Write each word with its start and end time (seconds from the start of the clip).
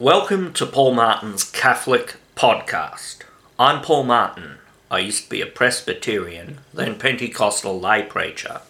Welcome 0.00 0.52
to 0.54 0.66
Paul 0.66 0.92
Martin's 0.94 1.44
Catholic 1.44 2.16
Podcast. 2.34 3.18
I'm 3.60 3.80
Paul 3.80 4.02
Martin. 4.02 4.56
I 4.90 4.98
used 4.98 5.22
to 5.22 5.30
be 5.30 5.40
a 5.40 5.46
Presbyterian, 5.46 6.58
then 6.74 6.98
Pentecostal 6.98 7.78
lay 7.78 8.02
preacher. 8.02 8.62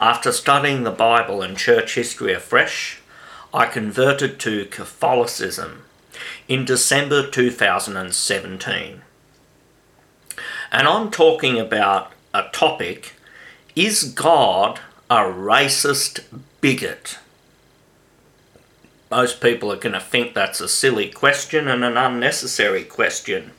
After 0.00 0.30
studying 0.30 0.84
the 0.84 0.92
Bible 0.92 1.42
and 1.42 1.58
church 1.58 1.96
history 1.96 2.32
afresh, 2.32 3.00
I 3.52 3.66
converted 3.66 4.38
to 4.38 4.66
Catholicism 4.66 5.82
in 6.46 6.64
December 6.64 7.28
2017. 7.28 9.02
And 10.70 10.86
I'm 10.86 11.10
talking 11.10 11.58
about 11.58 12.12
a 12.32 12.44
topic 12.52 13.14
Is 13.74 14.04
God 14.04 14.78
a 15.10 15.22
racist 15.22 16.20
bigot? 16.60 17.18
Most 19.10 19.40
people 19.40 19.72
are 19.72 19.76
going 19.76 19.94
to 19.94 20.00
think 20.00 20.34
that's 20.34 20.60
a 20.60 20.68
silly 20.68 21.08
question 21.08 21.66
and 21.66 21.82
an 21.82 21.96
unnecessary 21.96 22.84
question. 22.84 23.52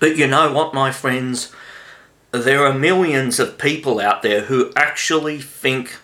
But 0.00 0.16
you 0.16 0.26
know 0.26 0.52
what, 0.52 0.74
my 0.74 0.90
friends? 0.90 1.52
There 2.32 2.64
are 2.66 2.74
millions 2.74 3.38
of 3.38 3.58
people 3.58 4.00
out 4.00 4.22
there 4.22 4.42
who 4.42 4.72
actually 4.76 5.40
think 5.40 5.98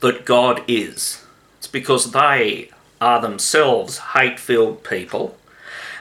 that 0.00 0.24
God 0.24 0.62
is. 0.68 1.24
It's 1.58 1.66
because 1.66 2.12
they 2.12 2.70
are 3.00 3.20
themselves 3.20 3.98
hate 3.98 4.38
filled 4.38 4.84
people 4.84 5.36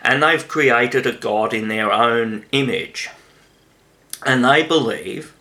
and 0.01 0.21
they've 0.21 0.47
created 0.47 1.07
a 1.07 1.11
God 1.11 1.53
in 1.53 1.67
their 1.67 1.91
own 1.91 2.45
image. 2.51 3.09
And 4.23 4.45
they 4.45 4.63
believe 4.63 5.33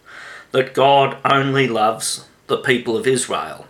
that 0.52 0.74
God 0.74 1.18
only 1.24 1.68
loves 1.68 2.26
the 2.46 2.56
people 2.56 2.96
of 2.96 3.06
Israel 3.06 3.66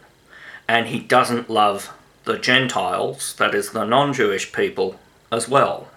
and 0.69 0.87
he 0.87 1.01
doesn't 1.01 1.51
love 1.51 1.93
the 2.25 2.39
Gentiles, 2.39 3.35
that 3.39 3.55
is, 3.55 3.71
the 3.71 3.85
non 3.85 4.13
Jewish 4.13 4.53
people, 4.53 4.99
as 5.31 5.49
well. 5.49 5.89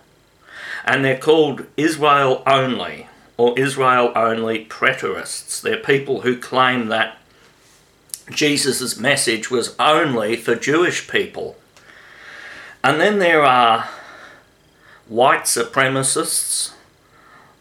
And 0.85 1.03
they're 1.03 1.17
called 1.17 1.65
Israel 1.75 2.43
only, 2.45 3.07
or 3.37 3.57
Israel 3.57 4.11
only 4.15 4.65
preterists. 4.65 5.61
They're 5.61 5.77
people 5.77 6.21
who 6.21 6.37
claim 6.37 6.87
that 6.87 7.17
Jesus' 8.29 8.97
message 8.97 9.49
was 9.49 9.75
only 9.79 10.35
for 10.35 10.55
Jewish 10.55 11.07
people. 11.09 11.55
And 12.83 12.99
then 12.99 13.19
there 13.19 13.43
are 13.43 13.89
white 15.07 15.43
supremacists 15.43 16.73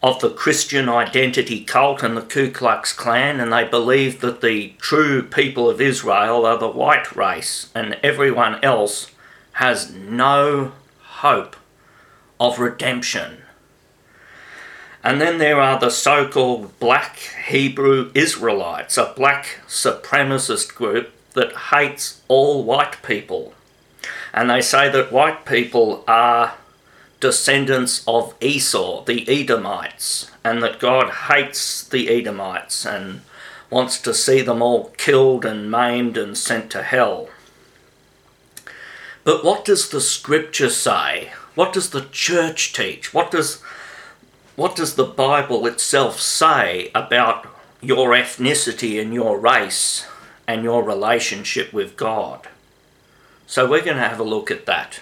of 0.01 0.19
the 0.19 0.29
Christian 0.29 0.87
identity 0.89 1.63
cult 1.63 2.03
and 2.03 2.15
the 2.15 2.21
Ku 2.21 2.51
Klux 2.51 2.93
Klan, 2.93 3.39
and 3.39 3.51
they 3.51 3.63
believe 3.67 4.21
that 4.21 4.41
the 4.41 4.73
true 4.79 5.23
people 5.23 5.69
of 5.69 5.81
Israel 5.81 6.45
are 6.45 6.57
the 6.57 6.69
white 6.69 7.15
race, 7.15 7.69
and 7.73 7.97
everyone 8.03 8.63
else 8.63 9.11
has 9.53 9.91
no 9.91 10.73
hope 11.01 11.55
of 12.39 12.59
redemption. 12.59 13.39
And 15.03 15.21
then 15.21 15.37
there 15.37 15.59
are 15.59 15.79
the 15.79 15.89
so 15.89 16.27
called 16.27 16.79
black 16.79 17.17
Hebrew 17.47 18.11
Israelites, 18.13 18.97
a 18.97 19.13
black 19.15 19.61
supremacist 19.67 20.75
group 20.75 21.11
that 21.33 21.55
hates 21.71 22.21
all 22.27 22.63
white 22.63 23.01
people. 23.03 23.53
And 24.33 24.49
they 24.49 24.61
say 24.61 24.89
that 24.89 25.11
white 25.11 25.45
people 25.45 26.03
are 26.07 26.55
descendants 27.19 28.03
of 28.07 28.35
Esau, 28.41 29.03
the 29.05 29.27
Edomites, 29.27 30.31
and 30.43 30.61
that 30.61 30.79
God 30.79 31.09
hates 31.29 31.83
the 31.83 32.09
Edomites 32.09 32.85
and 32.85 33.21
wants 33.69 33.99
to 34.01 34.13
see 34.13 34.41
them 34.41 34.61
all 34.61 34.91
killed 34.97 35.45
and 35.45 35.69
maimed 35.69 36.17
and 36.17 36.37
sent 36.37 36.71
to 36.71 36.83
hell. 36.83 37.29
But 39.23 39.43
what 39.43 39.65
does 39.65 39.89
the 39.89 39.99
scripture 39.99 40.69
say? 40.69 41.31
What 41.55 41.73
does 41.73 41.89
the 41.89 42.07
church 42.11 42.71
teach? 42.71 43.13
What 43.13 43.31
does 43.31 43.61
what 44.55 44.75
does 44.75 44.95
the 44.95 45.05
Bible 45.05 45.67
itself 45.67 46.19
say 46.19 46.89
about 46.95 47.47
your 47.79 48.09
ethnicity 48.09 48.99
and 48.99 49.13
your 49.13 49.37
race 49.37 50.07
and 50.47 50.63
your 50.63 50.81
relationship 50.81 51.71
with 51.71 51.95
God? 51.95 52.47
So 53.45 53.69
we're 53.69 53.83
going 53.83 53.97
to 53.97 54.07
have 54.07 54.19
a 54.19 54.23
look 54.23 54.49
at 54.49 54.65
that. 54.65 55.01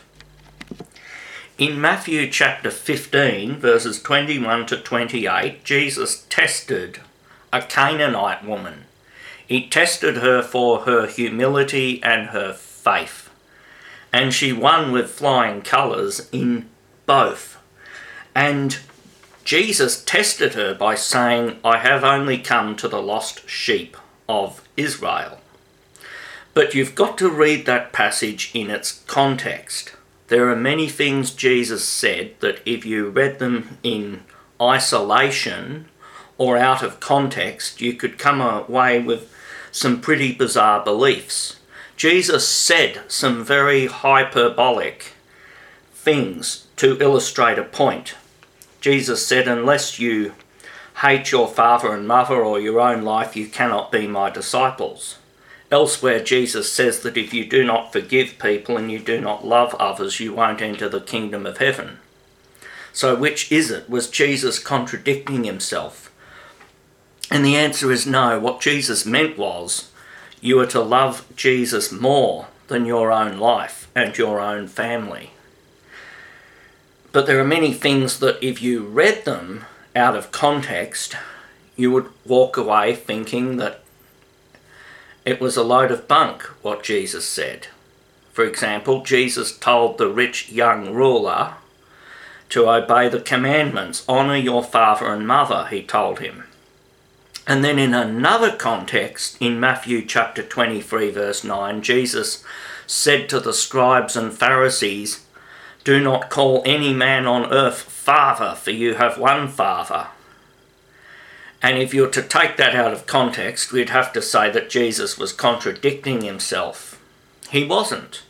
In 1.58 1.80
Matthew 1.80 2.30
chapter 2.30 2.70
15, 2.70 3.56
verses 3.56 4.02
21 4.02 4.66
to 4.66 4.78
28, 4.78 5.64
Jesus 5.64 6.26
tested 6.28 7.00
a 7.54 7.62
Canaanite 7.62 8.44
woman. 8.44 8.84
He 9.48 9.66
tested 9.70 10.18
her 10.18 10.42
for 10.42 10.82
her 10.82 11.08
humility 11.08 12.04
and 12.04 12.32
her 12.32 12.52
faith. 12.52 13.30
And 14.12 14.34
she 14.34 14.52
won 14.52 14.92
with 14.92 15.10
flying 15.10 15.62
colours 15.62 16.28
in 16.34 16.68
both. 17.06 17.58
And 18.36 18.80
Jesus 19.46 20.04
tested 20.04 20.56
her 20.56 20.74
by 20.74 20.96
saying, 20.96 21.58
I 21.64 21.78
have 21.78 22.04
only 22.04 22.38
come 22.38 22.76
to 22.76 22.90
the 22.90 23.02
lost 23.02 23.48
sheep 23.50 23.96
of 24.28 24.62
Israel. 24.76 25.40
But 26.54 26.76
you've 26.76 26.96
got 26.96 27.18
to 27.20 27.30
read 27.30 27.66
that 27.66 27.94
passage 27.94 28.52
in 28.54 28.70
its 28.70 29.04
context. 29.08 29.94
There 30.28 30.50
are 30.50 30.56
many 30.56 30.90
things 30.90 31.32
Jesus 31.32 31.88
said 31.88 32.34
that 32.40 32.60
if 32.66 32.86
you 32.86 33.10
read 33.10 33.40
them 33.40 33.78
in 33.84 34.24
isolation 34.62 35.86
or 36.38 36.58
out 36.58 36.82
of 36.82 37.00
context, 37.00 37.80
you 37.80 37.94
could 37.94 38.18
come 38.18 38.42
away 38.42 39.00
with 39.00 39.32
some 39.72 40.02
pretty 40.02 40.34
bizarre 40.34 40.84
beliefs. 40.84 41.60
Jesus 41.96 42.48
said 42.48 43.04
some 43.08 43.44
very 43.44 43.86
hyperbolic 43.86 45.14
things 45.94 46.68
to 46.78 46.98
illustrate 47.00 47.60
a 47.60 47.64
point. 47.64 48.16
Jesus 48.82 49.26
said, 49.26 49.48
Unless 49.48 50.00
you 50.00 50.34
hate 51.02 51.32
your 51.32 51.48
father 51.48 51.94
and 51.94 52.08
mother 52.08 52.44
or 52.44 52.60
your 52.60 52.80
own 52.80 53.04
life, 53.04 53.36
you 53.36 53.48
cannot 53.48 53.92
be 53.92 54.08
my 54.08 54.30
disciples. 54.30 55.18
Elsewhere, 55.76 56.24
Jesus 56.24 56.72
says 56.72 57.02
that 57.02 57.18
if 57.18 57.34
you 57.34 57.46
do 57.46 57.66
not 57.66 57.92
forgive 57.92 58.40
people 58.40 58.78
and 58.78 58.90
you 58.90 58.98
do 58.98 59.20
not 59.20 59.46
love 59.46 59.76
others, 59.76 60.22
you 60.22 60.34
won't 60.34 60.62
enter 60.62 60.88
the 60.88 61.02
kingdom 61.02 61.46
of 61.46 61.58
heaven. 61.58 61.98
So, 62.94 63.14
which 63.14 63.52
is 63.52 63.72
it? 63.72 63.90
Was 63.90 64.10
Jesus 64.10 64.58
contradicting 64.58 65.44
himself? 65.44 66.10
And 67.30 67.44
the 67.44 67.58
answer 67.58 67.92
is 67.92 68.08
no. 68.08 68.40
What 68.40 68.62
Jesus 68.62 69.06
meant 69.06 69.38
was 69.38 69.92
you 70.40 70.58
are 70.62 70.66
to 70.68 70.80
love 70.80 71.26
Jesus 71.36 71.92
more 71.92 72.48
than 72.68 72.86
your 72.86 73.12
own 73.12 73.38
life 73.38 73.90
and 73.94 74.18
your 74.18 74.40
own 74.40 74.70
family. 74.70 75.32
But 77.12 77.28
there 77.28 77.42
are 77.42 77.44
many 77.58 77.74
things 77.74 78.20
that 78.20 78.42
if 78.42 78.62
you 78.62 78.86
read 78.86 79.26
them 79.26 79.66
out 79.94 80.16
of 80.16 80.32
context, 80.32 81.18
you 81.76 81.92
would 81.92 82.08
walk 82.26 82.56
away 82.56 82.96
thinking 82.96 83.58
that 83.58 83.82
it 85.26 85.42
was 85.42 85.58
a 85.58 85.64
load 85.64 85.92
of 85.92 86.08
bunk, 86.08 86.44
what 86.62 86.84
Jesus 86.84 87.26
said. 87.26 87.68
For 88.32 88.46
example, 88.46 89.02
Jesus 89.04 89.58
told 89.58 89.98
the 89.98 90.10
rich 90.10 90.52
young 90.52 90.94
ruler 90.94 91.56
to 92.50 92.70
obey 92.70 93.10
the 93.10 93.20
commandments. 93.20 94.08
Honour 94.08 94.38
your 94.38 94.64
father 94.64 95.08
and 95.08 95.28
mother, 95.28 95.68
he 95.70 95.82
told 95.82 96.20
him. 96.20 96.44
And 97.48 97.64
then 97.64 97.78
in 97.78 97.94
another 97.94 98.56
context, 98.56 99.38
in 99.40 99.60
Matthew 99.60 100.06
chapter 100.06 100.44
23, 100.44 101.12
verse 101.12 101.44
9, 101.44 101.82
Jesus 101.82 102.44
said 102.88 103.30
to 103.30 103.40
the 103.40 103.54
scribes 103.54 104.16
and 104.16 104.34
Pharisees, 104.34 105.26
Do 105.84 106.00
not 106.00 106.30
call 106.30 106.64
any 106.66 106.94
man 106.94 107.26
on 107.26 107.52
earth 107.54 107.82
father, 107.82 108.56
for 108.56 108.72
you 108.72 108.96
have 108.96 109.18
one 109.18 109.48
father, 109.48 110.08
and 111.66 111.80
if 111.80 111.96
you 111.96 112.04
were 112.04 112.10
to 112.10 112.22
take 112.22 112.58
that 112.58 112.76
out 112.76 112.94
of 112.94 113.08
context, 113.08 113.72
we'd 113.72 113.90
have 113.90 114.14
to 114.14 114.22
say 114.22 114.52
that 114.52 114.70
Jesus 114.70 115.18
was 115.18 115.34
contradicting 115.34 116.22
himself. 116.22 117.02
He 117.50 117.64
wasn't. 117.64 118.22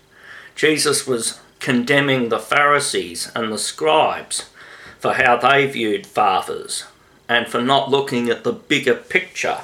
Jesus 0.56 1.06
was 1.06 1.41
condemning 1.59 2.29
the 2.29 2.40
Pharisees 2.40 3.29
and 3.35 3.52
the 3.52 3.58
scribes 3.58 4.49
for 4.99 5.16
how 5.16 5.35
they 5.35 5.67
viewed 5.67 6.08
fathers 6.08 6.85
and 7.28 7.46
for 7.46 7.61
not 7.61 7.91
looking 7.91 8.29
at 8.29 8.46
the 8.46 8.53
bigger 8.53 8.96
picture. 8.96 9.64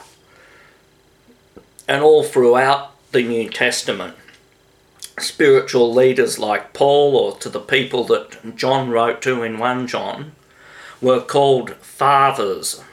And 1.88 2.04
all 2.04 2.24
throughout 2.24 2.92
the 3.14 3.24
New 3.24 3.50
Testament, 3.50 4.18
spiritual 5.18 5.94
leaders 5.94 6.38
like 6.38 6.74
Paul 6.74 7.16
or 7.16 7.38
to 7.38 7.48
the 7.48 7.62
people 7.62 8.04
that 8.08 8.58
John 8.58 8.90
wrote 8.90 9.22
to 9.22 9.44
in 9.44 9.60
1 9.60 9.88
John 9.88 10.34
were 11.00 11.22
called 11.22 11.76
fathers 11.76 12.84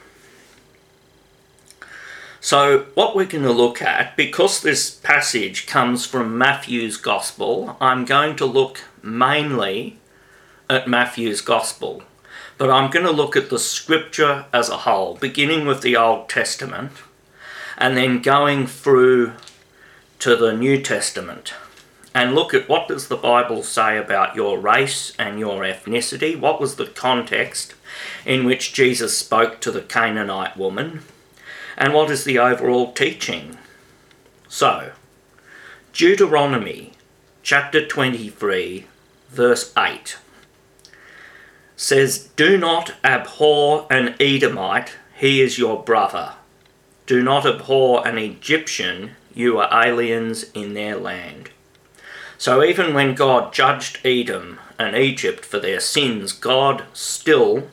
so, 2.41 2.85
what 2.93 3.15
we're 3.15 3.25
going 3.25 3.43
to 3.43 3.51
look 3.51 3.81
at, 3.81 4.15
because 4.15 4.61
this 4.61 4.89
passage 4.89 5.67
comes 5.67 6.05
from 6.05 6.37
Matthew's 6.37 6.95
Gospel, 6.95 7.75
I'm 7.81 8.05
going 8.05 8.35
to 8.37 8.45
look 8.45 8.81
mainly 9.03 9.97
at 10.69 10.87
Matthew's 10.87 11.41
Gospel. 11.41 12.03
But 12.57 12.69
I'm 12.69 12.91
going 12.91 13.05
to 13.05 13.11
look 13.11 13.35
at 13.35 13.49
the 13.49 13.59
scripture 13.59 14.45
as 14.53 14.69
a 14.69 14.77
whole, 14.77 15.15
beginning 15.15 15.65
with 15.65 15.81
the 15.81 15.95
Old 15.97 16.29
Testament 16.29 16.91
and 17.77 17.95
then 17.95 18.21
going 18.21 18.67
through 18.67 19.33
to 20.19 20.35
the 20.35 20.53
New 20.53 20.81
Testament. 20.81 21.53
and 22.13 22.33
look 22.33 22.53
at 22.55 22.67
what 22.67 22.87
does 22.87 23.07
the 23.07 23.15
Bible 23.15 23.61
say 23.61 23.97
about 23.97 24.35
your 24.35 24.57
race 24.59 25.13
and 25.19 25.39
your 25.39 25.61
ethnicity? 25.61 26.37
What 26.37 26.59
was 26.59 26.75
the 26.75 26.87
context 26.87 27.75
in 28.25 28.45
which 28.45 28.73
Jesus 28.73 29.15
spoke 29.17 29.61
to 29.61 29.71
the 29.71 29.81
Canaanite 29.81 30.57
woman? 30.57 31.03
And 31.79 31.93
what 31.93 32.11
is 32.11 32.25
the 32.25 32.37
overall 32.37 32.91
teaching? 32.91 33.57
So, 34.49 34.91
Deuteronomy 35.93 36.91
chapter 37.41 37.87
23, 37.87 38.85
verse 39.29 39.73
8 39.77 40.17
says, 41.77 42.27
Do 42.35 42.57
not 42.57 42.95
abhor 43.05 43.87
an 43.89 44.15
Edomite, 44.19 44.97
he 45.15 45.41
is 45.41 45.57
your 45.57 45.81
brother. 45.81 46.33
Do 47.05 47.23
not 47.23 47.45
abhor 47.45 48.05
an 48.05 48.17
Egyptian, 48.17 49.11
you 49.33 49.57
are 49.59 49.87
aliens 49.87 50.43
in 50.53 50.73
their 50.73 50.97
land. 50.97 51.49
So 52.37 52.63
even 52.63 52.93
when 52.93 53.15
God 53.15 53.53
judged 53.53 53.99
Edom 54.05 54.59
and 54.77 54.95
Egypt 54.95 55.45
for 55.45 55.59
their 55.59 55.79
sins, 55.79 56.33
God 56.33 56.83
still 56.93 57.69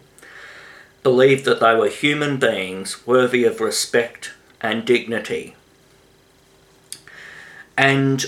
believed 1.07 1.45
that 1.45 1.61
they 1.61 1.73
were 1.73 1.89
human 1.89 2.37
beings 2.37 3.07
worthy 3.07 3.45
of 3.45 3.61
respect 3.61 4.33
and 4.61 4.85
dignity. 4.85 5.55
And 7.79 8.25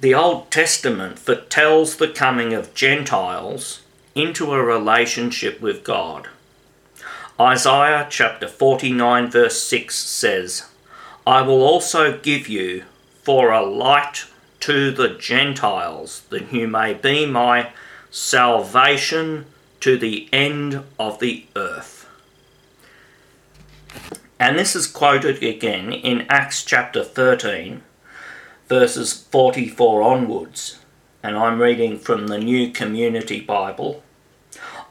the 0.00 0.12
Old 0.12 0.50
Testament 0.50 1.20
foretells 1.20 1.94
the 1.94 2.08
coming 2.08 2.52
of 2.52 2.74
Gentiles 2.74 3.82
into 4.16 4.52
a 4.52 4.60
relationship 4.60 5.60
with 5.60 5.84
God. 5.84 6.26
Isaiah 7.38 8.08
chapter 8.10 8.48
49, 8.48 9.30
verse 9.30 9.60
6 9.60 9.94
says, 9.96 10.68
I 11.24 11.42
will 11.42 11.62
also 11.62 12.18
give 12.18 12.48
you 12.48 12.82
for 13.22 13.52
a 13.52 13.62
light 13.64 14.24
to 14.58 14.90
the 14.90 15.10
Gentiles, 15.10 16.22
that 16.30 16.52
you 16.52 16.66
may 16.66 16.94
be 16.94 17.26
my 17.26 17.70
salvation 18.10 19.46
to 19.80 19.96
the 19.96 20.28
end 20.30 20.84
of 20.98 21.18
the 21.20 21.46
earth. 21.56 22.06
And 24.38 24.58
this 24.58 24.76
is 24.76 24.86
quoted 24.86 25.42
again 25.42 25.92
in 25.92 26.26
Acts 26.28 26.64
chapter 26.64 27.02
13, 27.02 27.82
verses 28.68 29.12
44 29.30 30.02
onwards. 30.02 30.78
And 31.22 31.36
I'm 31.36 31.60
reading 31.60 31.98
from 31.98 32.26
the 32.26 32.38
New 32.38 32.72
Community 32.72 33.40
Bible. 33.40 34.02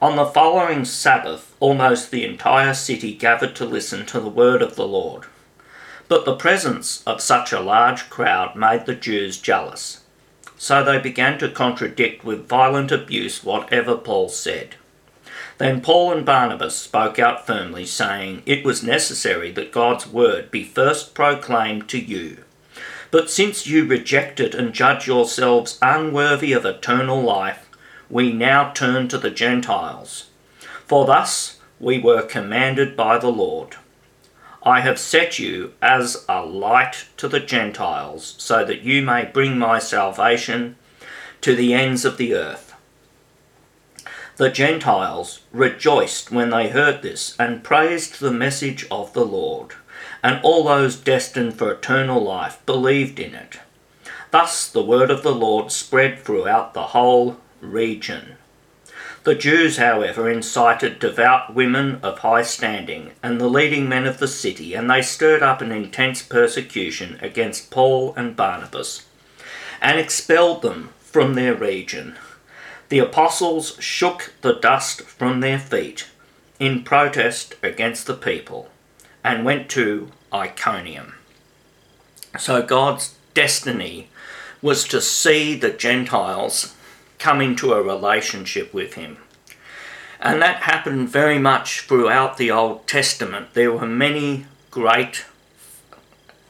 On 0.02 0.16
the 0.16 0.26
following 0.26 0.84
Sabbath, 0.84 1.54
almost 1.60 2.10
the 2.10 2.24
entire 2.24 2.74
city 2.74 3.14
gathered 3.14 3.54
to 3.56 3.64
listen 3.64 4.06
to 4.06 4.20
the 4.20 4.28
word 4.28 4.60
of 4.60 4.74
the 4.74 4.86
Lord. 4.86 5.24
But 6.08 6.24
the 6.24 6.36
presence 6.36 7.04
of 7.04 7.20
such 7.20 7.52
a 7.52 7.60
large 7.60 8.10
crowd 8.10 8.56
made 8.56 8.86
the 8.86 8.94
Jews 8.96 9.38
jealous. 9.38 10.02
So 10.58 10.82
they 10.82 10.98
began 10.98 11.38
to 11.38 11.48
contradict 11.48 12.24
with 12.24 12.48
violent 12.48 12.90
abuse 12.90 13.44
whatever 13.44 13.96
Paul 13.96 14.28
said. 14.28 14.74
Then 15.60 15.82
Paul 15.82 16.12
and 16.12 16.24
Barnabas 16.24 16.74
spoke 16.74 17.18
out 17.18 17.46
firmly, 17.46 17.84
saying, 17.84 18.42
It 18.46 18.64
was 18.64 18.82
necessary 18.82 19.52
that 19.52 19.72
God's 19.72 20.06
word 20.06 20.50
be 20.50 20.64
first 20.64 21.12
proclaimed 21.12 21.86
to 21.90 21.98
you. 21.98 22.44
But 23.10 23.28
since 23.28 23.66
you 23.66 23.84
reject 23.84 24.40
it 24.40 24.54
and 24.54 24.72
judge 24.72 25.06
yourselves 25.06 25.78
unworthy 25.82 26.54
of 26.54 26.64
eternal 26.64 27.20
life, 27.20 27.68
we 28.08 28.32
now 28.32 28.72
turn 28.72 29.08
to 29.08 29.18
the 29.18 29.28
Gentiles. 29.28 30.30
For 30.86 31.04
thus 31.04 31.58
we 31.78 31.98
were 31.98 32.22
commanded 32.22 32.96
by 32.96 33.18
the 33.18 33.28
Lord. 33.28 33.76
I 34.62 34.80
have 34.80 34.98
set 34.98 35.38
you 35.38 35.74
as 35.82 36.24
a 36.26 36.42
light 36.42 37.04
to 37.18 37.28
the 37.28 37.38
Gentiles, 37.38 38.34
so 38.38 38.64
that 38.64 38.80
you 38.80 39.02
may 39.02 39.26
bring 39.26 39.58
my 39.58 39.78
salvation 39.78 40.76
to 41.42 41.54
the 41.54 41.74
ends 41.74 42.06
of 42.06 42.16
the 42.16 42.32
earth. 42.34 42.69
The 44.40 44.48
Gentiles 44.48 45.40
rejoiced 45.52 46.32
when 46.32 46.48
they 46.48 46.70
heard 46.70 47.02
this 47.02 47.36
and 47.38 47.62
praised 47.62 48.20
the 48.20 48.30
message 48.30 48.86
of 48.90 49.12
the 49.12 49.26
Lord, 49.26 49.74
and 50.22 50.40
all 50.42 50.64
those 50.64 50.96
destined 50.96 51.58
for 51.58 51.70
eternal 51.70 52.24
life 52.24 52.58
believed 52.64 53.20
in 53.20 53.34
it. 53.34 53.58
Thus 54.30 54.66
the 54.66 54.82
word 54.82 55.10
of 55.10 55.22
the 55.22 55.34
Lord 55.34 55.70
spread 55.70 56.20
throughout 56.20 56.72
the 56.72 56.84
whole 56.96 57.36
region. 57.60 58.36
The 59.24 59.34
Jews, 59.34 59.76
however, 59.76 60.30
incited 60.30 61.00
devout 61.00 61.54
women 61.54 62.00
of 62.02 62.20
high 62.20 62.44
standing 62.44 63.10
and 63.22 63.38
the 63.38 63.46
leading 63.46 63.90
men 63.90 64.06
of 64.06 64.20
the 64.20 64.26
city, 64.26 64.72
and 64.72 64.88
they 64.88 65.02
stirred 65.02 65.42
up 65.42 65.60
an 65.60 65.70
intense 65.70 66.22
persecution 66.22 67.18
against 67.20 67.70
Paul 67.70 68.14
and 68.16 68.36
Barnabas, 68.36 69.04
and 69.82 70.00
expelled 70.00 70.62
them 70.62 70.94
from 71.02 71.34
their 71.34 71.54
region. 71.54 72.16
The 72.90 72.98
apostles 72.98 73.76
shook 73.78 74.34
the 74.42 74.54
dust 74.54 75.02
from 75.02 75.40
their 75.40 75.60
feet 75.60 76.08
in 76.58 76.82
protest 76.82 77.54
against 77.62 78.06
the 78.06 78.14
people 78.14 78.68
and 79.22 79.44
went 79.44 79.70
to 79.70 80.10
Iconium. 80.32 81.14
So 82.36 82.62
God's 82.62 83.14
destiny 83.32 84.08
was 84.60 84.84
to 84.88 85.00
see 85.00 85.54
the 85.54 85.70
Gentiles 85.70 86.74
come 87.20 87.40
into 87.40 87.72
a 87.72 87.82
relationship 87.82 88.74
with 88.74 88.94
him. 88.94 89.18
And 90.20 90.42
that 90.42 90.62
happened 90.62 91.08
very 91.08 91.38
much 91.38 91.82
throughout 91.82 92.38
the 92.38 92.50
Old 92.50 92.88
Testament. 92.88 93.54
There 93.54 93.72
were 93.72 93.86
many 93.86 94.46
great 94.72 95.24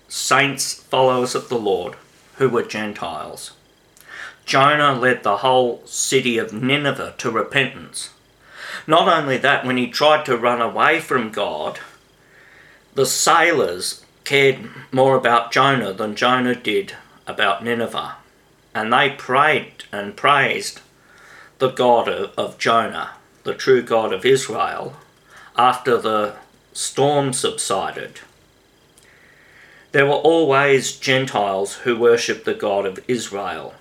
saints, 0.08 0.72
followers 0.74 1.34
of 1.34 1.50
the 1.50 1.58
Lord, 1.58 1.96
who 2.36 2.48
were 2.48 2.62
Gentiles. 2.62 3.52
Jonah 4.50 4.92
led 4.92 5.22
the 5.22 5.38
whole 5.38 5.80
city 5.86 6.36
of 6.36 6.52
Nineveh 6.52 7.14
to 7.18 7.30
repentance. 7.30 8.10
Not 8.84 9.06
only 9.06 9.36
that, 9.38 9.64
when 9.64 9.76
he 9.76 9.86
tried 9.86 10.26
to 10.26 10.36
run 10.36 10.60
away 10.60 10.98
from 10.98 11.30
God, 11.30 11.78
the 12.96 13.06
sailors 13.06 14.04
cared 14.24 14.68
more 14.90 15.14
about 15.14 15.52
Jonah 15.52 15.92
than 15.92 16.16
Jonah 16.16 16.56
did 16.56 16.96
about 17.28 17.62
Nineveh 17.62 18.16
and 18.74 18.92
they 18.92 19.10
prayed 19.10 19.84
and 19.92 20.16
praised 20.16 20.80
the 21.58 21.70
God 21.70 22.08
of, 22.08 22.58
Jonah, 22.58 23.10
the 23.44 23.54
true 23.54 23.82
God 23.82 24.12
of 24.12 24.24
Israel, 24.24 24.96
after 25.56 25.96
the 25.96 26.34
storm 26.72 27.32
subsided. 27.32 28.20
There 29.92 30.06
were 30.06 30.12
always 30.12 30.96
Gentiles 30.96 31.74
who 31.78 31.98
worshipped 31.98 32.44
the 32.44 32.54
God 32.54 32.86
of 32.86 33.00
Israel. 33.08 33.74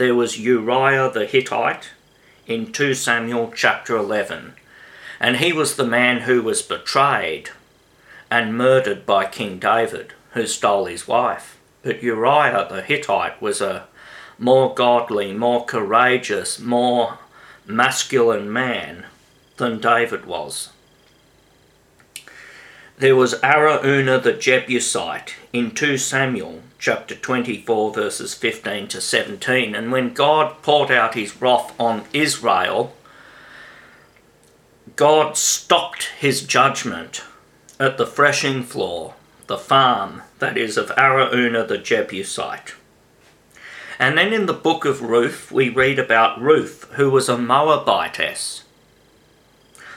There 0.00 0.14
was 0.14 0.40
Uriah 0.40 1.10
the 1.10 1.26
Hittite 1.26 1.90
in 2.46 2.72
2 2.72 2.94
Samuel 2.94 3.52
chapter 3.54 3.98
11, 3.98 4.54
and 5.20 5.36
he 5.36 5.52
was 5.52 5.76
the 5.76 5.84
man 5.84 6.22
who 6.22 6.40
was 6.40 6.62
betrayed 6.62 7.50
and 8.30 8.56
murdered 8.56 9.04
by 9.04 9.26
King 9.26 9.58
David, 9.58 10.14
who 10.30 10.46
stole 10.46 10.86
his 10.86 11.06
wife. 11.06 11.58
But 11.82 12.02
Uriah 12.02 12.66
the 12.70 12.80
Hittite 12.80 13.42
was 13.42 13.60
a 13.60 13.88
more 14.38 14.74
godly, 14.74 15.34
more 15.34 15.66
courageous, 15.66 16.58
more 16.58 17.18
masculine 17.66 18.50
man 18.50 19.04
than 19.58 19.82
David 19.82 20.24
was. 20.24 20.70
There 22.96 23.16
was 23.16 23.34
Araunah 23.42 24.22
the 24.22 24.32
Jebusite 24.32 25.34
in 25.52 25.72
2 25.72 25.98
Samuel 25.98 26.62
chapter 26.80 27.14
24 27.14 27.92
verses 27.92 28.32
15 28.32 28.88
to 28.88 29.02
17 29.02 29.74
and 29.74 29.92
when 29.92 30.14
God 30.14 30.62
poured 30.62 30.90
out 30.90 31.12
his 31.12 31.38
wrath 31.38 31.78
on 31.78 32.04
Israel 32.14 32.96
God 34.96 35.36
stopped 35.36 36.04
his 36.18 36.40
judgment 36.40 37.22
at 37.78 37.98
the 37.98 38.06
threshing 38.06 38.62
floor 38.62 39.14
the 39.46 39.58
farm 39.58 40.22
that 40.38 40.56
is 40.56 40.78
of 40.78 40.90
Araunah 40.96 41.68
the 41.68 41.76
Jebusite 41.76 42.74
and 43.98 44.16
then 44.16 44.32
in 44.32 44.46
the 44.46 44.54
book 44.54 44.86
of 44.86 45.02
Ruth, 45.02 45.52
we 45.52 45.68
read 45.68 45.98
about 45.98 46.40
Ruth, 46.40 46.88
who 46.92 47.10
was 47.10 47.28
a 47.28 47.36
Moabitess. 47.36 48.62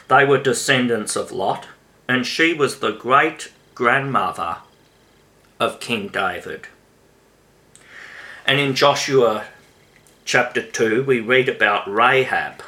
They 0.09 0.25
were 0.25 0.37
descendants 0.37 1.15
of 1.15 1.31
Lot, 1.31 1.67
and 2.05 2.27
she 2.27 2.53
was 2.53 2.79
the 2.79 2.91
great 2.91 3.53
grandmother 3.73 4.57
of 5.57 5.79
King 5.79 6.09
David. 6.09 6.67
And 8.45 8.59
in 8.59 8.75
Joshua 8.75 9.45
chapter 10.25 10.61
2, 10.61 11.03
we 11.03 11.19
read 11.19 11.47
about 11.47 11.91
Rahab. 11.91 12.61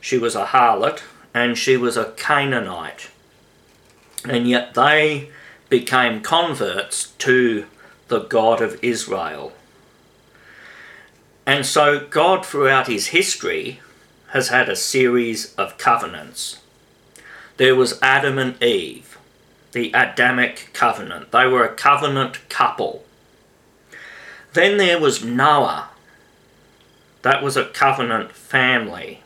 She 0.00 0.18
was 0.18 0.34
a 0.34 0.46
harlot 0.46 1.02
and 1.32 1.56
she 1.56 1.76
was 1.76 1.96
a 1.96 2.12
Canaanite. 2.12 3.08
And 4.24 4.48
yet 4.48 4.74
they 4.74 5.30
became 5.68 6.20
converts 6.20 7.12
to 7.18 7.66
the 8.08 8.20
God 8.20 8.60
of 8.60 8.82
Israel. 8.82 9.52
And 11.46 11.64
so, 11.64 12.06
God, 12.06 12.44
throughout 12.44 12.86
his 12.86 13.08
history, 13.08 13.80
has 14.28 14.48
had 14.48 14.68
a 14.68 14.76
series 14.76 15.54
of 15.56 15.78
covenants. 15.78 16.60
There 17.56 17.74
was 17.74 17.98
Adam 18.00 18.38
and 18.38 18.60
Eve, 18.62 19.18
the 19.72 19.92
Adamic 19.92 20.70
covenant. 20.72 21.30
They 21.32 21.46
were 21.46 21.64
a 21.64 21.74
covenant 21.74 22.48
couple. 22.48 23.04
Then 24.52 24.76
there 24.76 25.00
was 25.00 25.24
Noah. 25.24 25.88
That 27.22 27.42
was 27.42 27.56
a 27.56 27.66
covenant 27.66 28.32
family. 28.32 29.22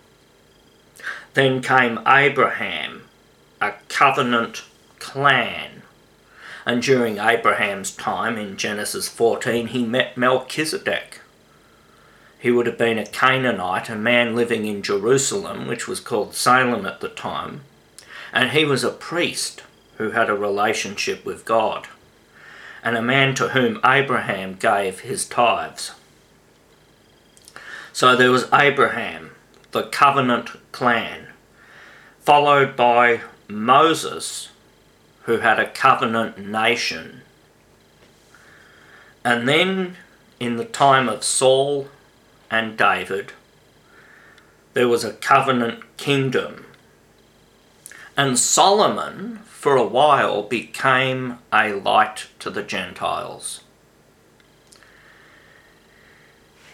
Then 1.35 1.63
came 1.63 2.01
Abraham, 2.07 3.03
a 3.61 3.73
covenant 3.89 4.65
clan. 4.99 5.83
And 6.65 6.83
during 6.83 7.19
Abraham's 7.19 7.91
time 7.91 8.37
in 8.37 8.57
Genesis 8.57 9.09
14, 9.09 9.69
he 9.69 9.85
met 9.85 10.17
Melchizedek. 10.17 11.21
He 12.39 12.51
would 12.51 12.67
have 12.67 12.79
been 12.79 12.99
a 12.99 13.07
Canaanite, 13.07 13.89
a 13.89 13.97
man 13.97 14.37
living 14.37 14.67
in 14.67 14.83
Jerusalem, 14.83 15.67
which 15.67 15.89
was 15.89 16.01
called 16.01 16.35
Salem 16.35 16.87
at 16.87 17.01
the 17.01 17.09
time, 17.09 17.63
and 18.33 18.51
he 18.51 18.65
was 18.65 18.85
a 18.85 18.91
priest 18.91 19.63
who 19.99 20.11
had 20.11 20.29
a 20.29 20.35
relationship 20.35 21.25
with 21.25 21.45
God, 21.45 21.89
and 22.87 22.97
a 22.97 23.03
man 23.03 23.35
to 23.35 23.49
whom 23.49 23.81
Abraham 23.85 24.55
gave 24.55 25.01
his 25.01 25.27
tithes. 25.27 25.91
So 27.93 28.15
there 28.15 28.31
was 28.31 28.49
Abraham, 28.55 29.33
the 29.73 29.89
covenant 29.89 30.51
clan, 30.71 31.27
followed 32.21 32.77
by 32.77 33.23
Moses, 33.49 34.51
who 35.25 35.39
had 35.39 35.59
a 35.59 35.69
covenant 35.69 36.39
nation. 36.39 37.23
And 39.25 39.49
then, 39.49 39.97
in 40.39 40.55
the 40.57 40.65
time 40.65 41.09
of 41.09 41.25
Saul 41.25 41.89
and 42.53 42.79
David, 42.79 43.33
there 44.75 44.87
was 44.87 45.03
a 45.03 45.15
covenant 45.15 45.97
kingdom. 45.97 46.67
And 48.17 48.39
Solomon, 48.39 49.41
for 49.59 49.75
a 49.75 49.83
while, 49.83 50.43
became 50.43 51.39
a 51.51 51.73
light 51.73 52.27
to 52.39 52.51
the 52.51 52.63
Gentiles. 52.63 53.63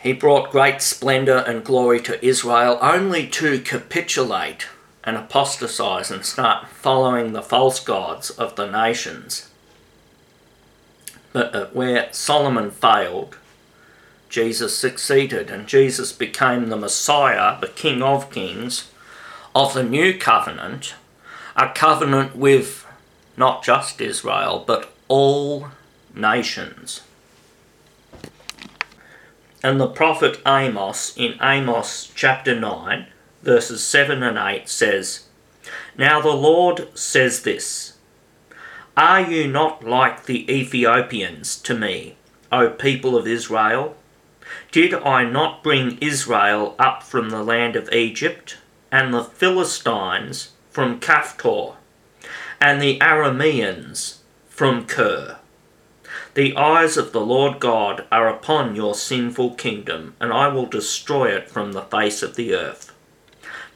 He 0.03 0.13
brought 0.13 0.51
great 0.51 0.83
splendour 0.83 1.39
and 1.39 1.65
glory 1.65 2.01
to 2.01 2.23
Israel 2.27 2.79
only 2.83 3.29
to 3.29 3.61
capitulate 3.61 4.67
and 5.05 5.17
apostatize 5.17 6.11
and 6.11 6.27
start 6.27 6.69
following 6.69 7.33
the 7.33 7.41
false 7.41 7.79
gods 7.79 8.31
of 8.31 8.57
the 8.57 8.69
nations. 8.69 9.49
But 11.33 11.55
uh, 11.55 11.67
where 11.67 12.09
Solomon 12.13 12.73
failed, 12.73 13.39
Jesus 14.29 14.77
succeeded, 14.77 15.51
and 15.51 15.69
Jesus 15.69 16.13
became 16.13 16.69
the 16.69 16.77
Messiah, 16.77 17.61
the 17.61 17.69
King 17.69 18.03
of 18.03 18.31
Kings, 18.31 18.91
of 19.55 19.73
the 19.73 19.85
new 19.85 20.19
covenant, 20.19 20.95
a 21.57 21.71
covenant 21.75 22.37
with 22.37 22.87
not 23.37 23.63
just 23.63 24.01
Israel, 24.01 24.65
but 24.67 24.93
all 25.09 25.69
nations. 26.15 27.03
And 29.63 29.81
the 29.81 29.89
prophet 29.89 30.41
Amos, 30.47 31.17
in 31.17 31.37
Amos 31.41 32.11
chapter 32.15 32.59
9, 32.59 33.07
verses 33.43 33.85
7 33.85 34.23
and 34.23 34.39
8 34.39 34.69
says, 34.69 35.27
Now 35.97 36.21
the 36.21 36.31
Lord 36.31 36.89
says 36.99 37.43
this 37.43 37.97
Are 38.97 39.21
you 39.21 39.47
not 39.47 39.85
like 39.85 40.27
the 40.27 40.51
Ethiopians 40.53 41.57
to 41.61 41.79
me, 41.79 42.17
O 42.51 42.71
people 42.71 43.17
of 43.17 43.27
Israel? 43.27 43.97
Did 44.73 44.95
I 44.95 45.25
not 45.25 45.63
bring 45.63 45.99
Israel 46.01 46.75
up 46.79 47.03
from 47.03 47.31
the 47.31 47.45
land 47.45 47.77
of 47.77 47.93
Egypt, 47.93 48.59
and 48.91 49.15
the 49.15 49.25
Philistines 49.25 50.52
from 50.73 50.99
Caphtor, 50.99 51.75
and 52.61 52.81
the 52.81 52.99
Arameans 52.99 54.17
from 54.49 54.87
Kir? 54.87 55.37
The 56.35 56.57
eyes 56.57 56.97
of 56.97 57.13
the 57.13 57.21
Lord 57.21 57.61
God 57.61 58.07
are 58.11 58.27
upon 58.27 58.75
your 58.75 58.95
sinful 58.95 59.55
kingdom, 59.55 60.15
and 60.19 60.33
I 60.33 60.49
will 60.49 60.65
destroy 60.65 61.29
it 61.31 61.51
from 61.51 61.73
the 61.73 61.83
face 61.83 62.23
of 62.23 62.37
the 62.37 62.55
earth. 62.55 62.91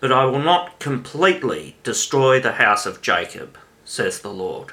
But 0.00 0.10
I 0.10 0.24
will 0.24 0.42
not 0.42 0.78
completely 0.78 1.76
destroy 1.82 2.40
the 2.40 2.52
house 2.52 2.86
of 2.86 3.02
Jacob, 3.02 3.58
says 3.84 4.20
the 4.20 4.32
Lord. 4.32 4.72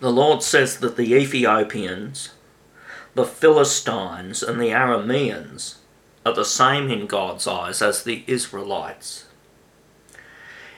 The 0.00 0.12
Lord 0.12 0.42
says 0.42 0.78
that 0.80 0.96
the 0.96 1.14
Ethiopians, 1.14 2.30
the 3.14 3.24
Philistines, 3.24 4.42
and 4.42 4.60
the 4.60 4.70
Arameans 4.70 5.76
are 6.26 6.34
the 6.34 6.44
same 6.44 6.90
in 6.90 7.06
God's 7.06 7.46
eyes 7.46 7.80
as 7.80 8.04
the 8.04 8.22
Israelites. 8.26 9.24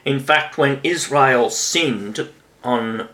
In 0.05 0.19
fact, 0.19 0.59
when 0.59 0.81
Israel 0.83 1.51
sinned 1.51 2.29
on 2.65 3.09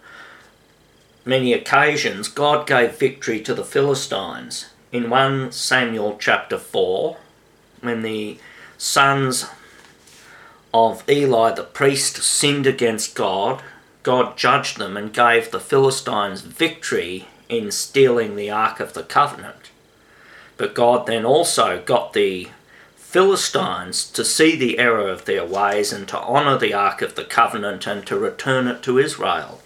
many 1.24 1.52
occasions, 1.52 2.28
God 2.28 2.66
gave 2.66 2.98
victory 2.98 3.40
to 3.40 3.54
the 3.54 3.64
Philistines. 3.64 4.70
In 4.90 5.10
1 5.10 5.52
Samuel 5.52 6.16
chapter 6.18 6.56
4, 6.58 7.16
when 7.82 8.02
the 8.02 8.38
sons 8.78 9.46
of 10.72 11.08
Eli 11.08 11.52
the 11.52 11.62
priest 11.62 12.22
sinned 12.22 12.66
against 12.66 13.14
God, 13.14 13.62
God 14.02 14.38
judged 14.38 14.78
them 14.78 14.96
and 14.96 15.12
gave 15.12 15.50
the 15.50 15.60
Philistines 15.60 16.40
victory 16.40 17.28
in 17.48 17.70
stealing 17.70 18.36
the 18.36 18.50
Ark 18.50 18.80
of 18.80 18.94
the 18.94 19.02
Covenant. 19.02 19.70
But 20.56 20.74
God 20.74 21.06
then 21.06 21.24
also 21.24 21.82
got 21.82 22.12
the 22.14 22.48
Philistines 23.08 24.04
to 24.10 24.22
see 24.22 24.54
the 24.54 24.78
error 24.78 25.08
of 25.08 25.24
their 25.24 25.42
ways 25.42 25.94
and 25.94 26.06
to 26.08 26.20
honour 26.20 26.58
the 26.58 26.74
Ark 26.74 27.00
of 27.00 27.14
the 27.14 27.24
Covenant 27.24 27.86
and 27.86 28.06
to 28.06 28.18
return 28.18 28.68
it 28.68 28.82
to 28.82 28.98
Israel. 28.98 29.62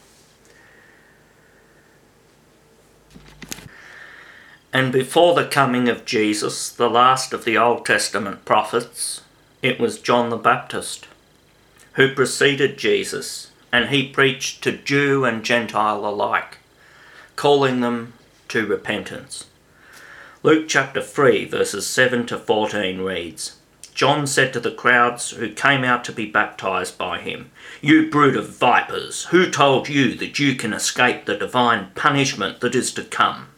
And 4.72 4.92
before 4.92 5.34
the 5.34 5.48
coming 5.48 5.88
of 5.88 6.04
Jesus, 6.04 6.70
the 6.70 6.88
last 6.88 7.32
of 7.32 7.44
the 7.44 7.58
Old 7.58 7.84
Testament 7.84 8.44
prophets, 8.44 9.22
it 9.60 9.80
was 9.80 9.98
John 9.98 10.30
the 10.30 10.36
Baptist, 10.36 11.08
who 11.94 12.14
preceded 12.14 12.78
Jesus, 12.78 13.50
and 13.72 13.88
he 13.88 14.08
preached 14.08 14.62
to 14.62 14.70
Jew 14.70 15.24
and 15.24 15.44
Gentile 15.44 16.06
alike, 16.06 16.58
calling 17.34 17.80
them 17.80 18.12
to 18.50 18.64
repentance. 18.64 19.46
Luke 20.44 20.66
chapter 20.66 21.00
3, 21.00 21.44
verses 21.44 21.86
7 21.86 22.26
to 22.26 22.36
14 22.36 23.00
reads 23.00 23.58
John 23.94 24.26
said 24.26 24.52
to 24.52 24.58
the 24.58 24.72
crowds 24.72 25.30
who 25.30 25.52
came 25.52 25.84
out 25.84 26.02
to 26.06 26.12
be 26.12 26.26
baptized 26.26 26.98
by 26.98 27.20
him, 27.20 27.52
You 27.80 28.10
brood 28.10 28.34
of 28.34 28.48
vipers, 28.48 29.26
who 29.26 29.48
told 29.48 29.88
you 29.88 30.16
that 30.16 30.40
you 30.40 30.56
can 30.56 30.72
escape 30.72 31.26
the 31.26 31.36
divine 31.36 31.92
punishment 31.94 32.58
that 32.58 32.74
is 32.74 32.92
to 32.94 33.04
come? 33.04 33.50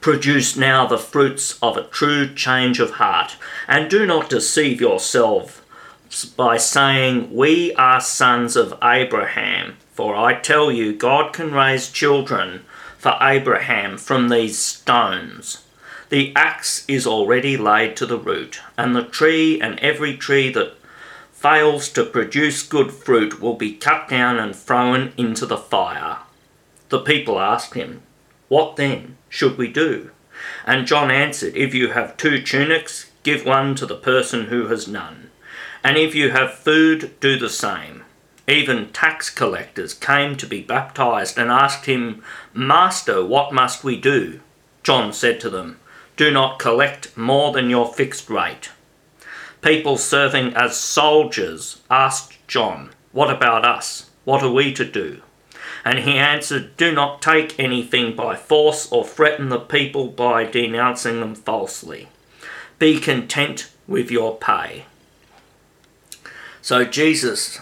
Produce 0.00 0.56
now 0.56 0.86
the 0.86 0.96
fruits 0.96 1.58
of 1.60 1.76
a 1.76 1.88
true 1.88 2.32
change 2.32 2.78
of 2.78 2.92
heart, 2.92 3.36
and 3.66 3.90
do 3.90 4.06
not 4.06 4.30
deceive 4.30 4.80
yourselves 4.80 5.60
by 6.36 6.56
saying, 6.56 7.34
We 7.34 7.74
are 7.74 8.00
sons 8.00 8.54
of 8.54 8.78
Abraham. 8.80 9.76
For 9.92 10.14
I 10.14 10.34
tell 10.34 10.70
you, 10.70 10.94
God 10.94 11.32
can 11.32 11.50
raise 11.50 11.90
children 11.90 12.64
for 12.98 13.16
Abraham 13.20 13.96
from 13.96 14.28
these 14.28 14.58
stones. 14.58 15.64
The 16.10 16.34
axe 16.34 16.84
is 16.88 17.06
already 17.06 17.56
laid 17.56 17.96
to 17.96 18.06
the 18.06 18.18
root, 18.18 18.60
and 18.76 18.94
the 18.94 19.04
tree 19.04 19.60
and 19.60 19.78
every 19.78 20.16
tree 20.16 20.50
that 20.52 20.74
fails 21.32 21.88
to 21.90 22.04
produce 22.04 22.62
good 22.62 22.90
fruit 22.90 23.40
will 23.40 23.54
be 23.54 23.74
cut 23.74 24.08
down 24.08 24.38
and 24.38 24.54
thrown 24.54 25.12
into 25.16 25.46
the 25.46 25.56
fire. 25.56 26.18
The 26.88 27.00
people 27.00 27.38
asked 27.38 27.74
him, 27.74 28.02
What 28.48 28.76
then? 28.76 29.16
should 29.28 29.58
we 29.58 29.68
do? 29.68 30.10
And 30.66 30.86
John 30.86 31.10
answered, 31.10 31.56
If 31.56 31.74
you 31.74 31.88
have 31.88 32.16
two 32.16 32.42
tunics, 32.42 33.10
give 33.22 33.44
one 33.44 33.74
to 33.76 33.86
the 33.86 33.94
person 33.94 34.46
who 34.46 34.66
has 34.68 34.88
none. 34.88 35.30
And 35.84 35.96
if 35.96 36.14
you 36.14 36.30
have 36.30 36.54
food, 36.54 37.12
do 37.20 37.38
the 37.38 37.50
same. 37.50 38.04
Even 38.48 38.88
tax 38.92 39.28
collectors 39.28 39.92
came 39.92 40.34
to 40.36 40.46
be 40.46 40.62
baptized 40.62 41.36
and 41.36 41.50
asked 41.50 41.84
him, 41.84 42.22
Master, 42.54 43.22
what 43.22 43.52
must 43.52 43.84
we 43.84 44.00
do? 44.00 44.40
John 44.82 45.12
said 45.12 45.38
to 45.40 45.50
them, 45.50 45.78
Do 46.16 46.30
not 46.30 46.58
collect 46.58 47.14
more 47.14 47.52
than 47.52 47.68
your 47.68 47.92
fixed 47.92 48.30
rate. 48.30 48.70
People 49.60 49.98
serving 49.98 50.54
as 50.54 50.78
soldiers 50.78 51.82
asked 51.90 52.38
John, 52.48 52.88
What 53.12 53.30
about 53.30 53.66
us? 53.66 54.08
What 54.24 54.42
are 54.42 54.50
we 54.50 54.72
to 54.74 54.84
do? 54.84 55.20
And 55.84 55.98
he 55.98 56.12
answered, 56.12 56.74
Do 56.78 56.90
not 56.90 57.20
take 57.20 57.58
anything 57.60 58.16
by 58.16 58.34
force 58.34 58.90
or 58.90 59.04
threaten 59.04 59.50
the 59.50 59.60
people 59.60 60.08
by 60.08 60.44
denouncing 60.44 61.20
them 61.20 61.34
falsely. 61.34 62.08
Be 62.78 62.98
content 62.98 63.70
with 63.86 64.10
your 64.10 64.38
pay. 64.38 64.86
So 66.62 66.84
Jesus 66.84 67.60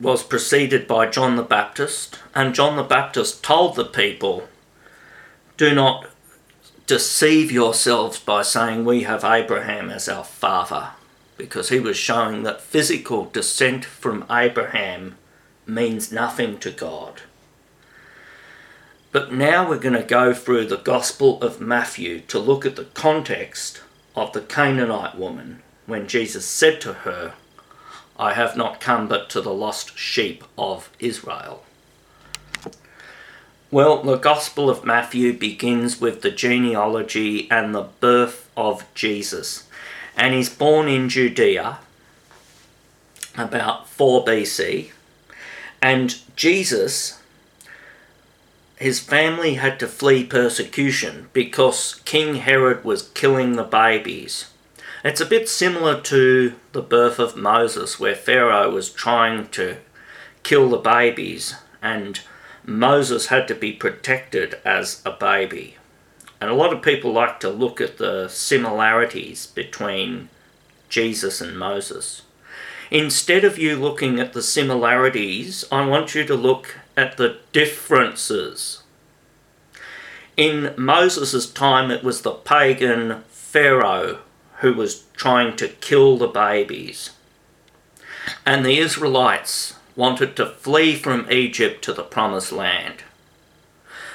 was 0.00 0.22
preceded 0.22 0.86
by 0.86 1.06
John 1.06 1.36
the 1.36 1.42
Baptist, 1.42 2.18
and 2.34 2.54
John 2.54 2.76
the 2.76 2.82
Baptist 2.82 3.42
told 3.42 3.74
the 3.74 3.84
people, 3.84 4.48
Do 5.56 5.74
not 5.74 6.06
deceive 6.86 7.50
yourselves 7.50 8.18
by 8.18 8.42
saying 8.42 8.84
we 8.84 9.02
have 9.02 9.24
Abraham 9.24 9.90
as 9.90 10.08
our 10.08 10.24
father, 10.24 10.90
because 11.36 11.68
he 11.68 11.80
was 11.80 11.96
showing 11.96 12.44
that 12.44 12.60
physical 12.60 13.24
descent 13.26 13.84
from 13.84 14.24
Abraham 14.30 15.16
means 15.66 16.12
nothing 16.12 16.58
to 16.58 16.70
God. 16.70 17.22
But 19.10 19.32
now 19.32 19.68
we're 19.68 19.78
going 19.78 19.94
to 19.94 20.02
go 20.02 20.32
through 20.32 20.66
the 20.66 20.76
Gospel 20.76 21.42
of 21.42 21.60
Matthew 21.60 22.20
to 22.28 22.38
look 22.38 22.64
at 22.64 22.76
the 22.76 22.84
context 22.84 23.82
of 24.14 24.32
the 24.32 24.40
Canaanite 24.40 25.16
woman 25.16 25.62
when 25.86 26.06
Jesus 26.06 26.46
said 26.46 26.80
to 26.82 26.92
her, 26.92 27.34
I 28.18 28.34
have 28.34 28.56
not 28.56 28.80
come 28.80 29.06
but 29.06 29.30
to 29.30 29.40
the 29.40 29.52
lost 29.52 29.96
sheep 29.96 30.42
of 30.56 30.90
Israel. 30.98 31.62
Well, 33.70 34.02
the 34.02 34.16
Gospel 34.16 34.70
of 34.70 34.84
Matthew 34.84 35.32
begins 35.32 36.00
with 36.00 36.22
the 36.22 36.30
genealogy 36.30 37.50
and 37.50 37.74
the 37.74 37.88
birth 38.00 38.50
of 38.56 38.82
Jesus. 38.94 39.68
And 40.16 40.34
he's 40.34 40.48
born 40.48 40.88
in 40.88 41.08
Judea 41.08 41.78
about 43.36 43.88
4 43.88 44.24
BC. 44.24 44.90
And 45.80 46.18
Jesus, 46.34 47.22
his 48.76 49.00
family 49.00 49.54
had 49.54 49.78
to 49.80 49.86
flee 49.86 50.24
persecution 50.24 51.28
because 51.32 52.00
King 52.04 52.36
Herod 52.36 52.84
was 52.84 53.10
killing 53.10 53.52
the 53.52 53.64
babies. 53.64 54.46
It's 55.08 55.22
a 55.22 55.26
bit 55.26 55.48
similar 55.48 56.02
to 56.02 56.52
the 56.72 56.82
birth 56.82 57.18
of 57.18 57.34
Moses, 57.34 57.98
where 57.98 58.14
Pharaoh 58.14 58.70
was 58.70 58.90
trying 58.92 59.48
to 59.52 59.78
kill 60.42 60.68
the 60.68 60.76
babies 60.76 61.54
and 61.80 62.20
Moses 62.62 63.28
had 63.28 63.48
to 63.48 63.54
be 63.54 63.72
protected 63.72 64.60
as 64.66 65.00
a 65.06 65.10
baby. 65.10 65.76
And 66.42 66.50
a 66.50 66.54
lot 66.54 66.74
of 66.74 66.82
people 66.82 67.10
like 67.10 67.40
to 67.40 67.48
look 67.48 67.80
at 67.80 67.96
the 67.96 68.28
similarities 68.28 69.46
between 69.46 70.28
Jesus 70.90 71.40
and 71.40 71.58
Moses. 71.58 72.20
Instead 72.90 73.44
of 73.44 73.56
you 73.56 73.76
looking 73.76 74.20
at 74.20 74.34
the 74.34 74.42
similarities, 74.42 75.64
I 75.72 75.86
want 75.86 76.14
you 76.14 76.24
to 76.24 76.34
look 76.34 76.76
at 76.98 77.16
the 77.16 77.38
differences. 77.52 78.82
In 80.36 80.74
Moses' 80.76 81.50
time, 81.50 81.90
it 81.90 82.04
was 82.04 82.20
the 82.20 82.32
pagan 82.32 83.22
Pharaoh 83.30 84.18
who 84.60 84.74
was 84.74 85.04
trying 85.14 85.56
to 85.56 85.68
kill 85.68 86.16
the 86.16 86.26
babies. 86.26 87.10
And 88.44 88.64
the 88.64 88.78
Israelites 88.78 89.74
wanted 89.96 90.36
to 90.36 90.46
flee 90.46 90.94
from 90.94 91.30
Egypt 91.30 91.82
to 91.84 91.92
the 91.92 92.02
promised 92.02 92.52
land. 92.52 93.02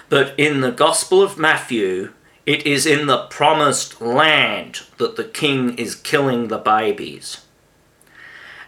But 0.09 0.33
in 0.37 0.61
the 0.61 0.71
Gospel 0.71 1.21
of 1.21 1.37
Matthew, 1.37 2.13
it 2.45 2.65
is 2.65 2.85
in 2.85 3.07
the 3.07 3.25
promised 3.27 4.01
land 4.01 4.81
that 4.97 5.15
the 5.15 5.23
king 5.23 5.77
is 5.77 5.95
killing 5.95 6.47
the 6.47 6.57
babies. 6.57 7.43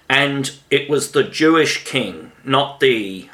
And 0.10 0.52
it 0.70 0.90
was 0.90 1.12
the 1.12 1.24
Jewish 1.24 1.84
king, 1.84 2.32
not 2.44 2.80
the 2.80 3.30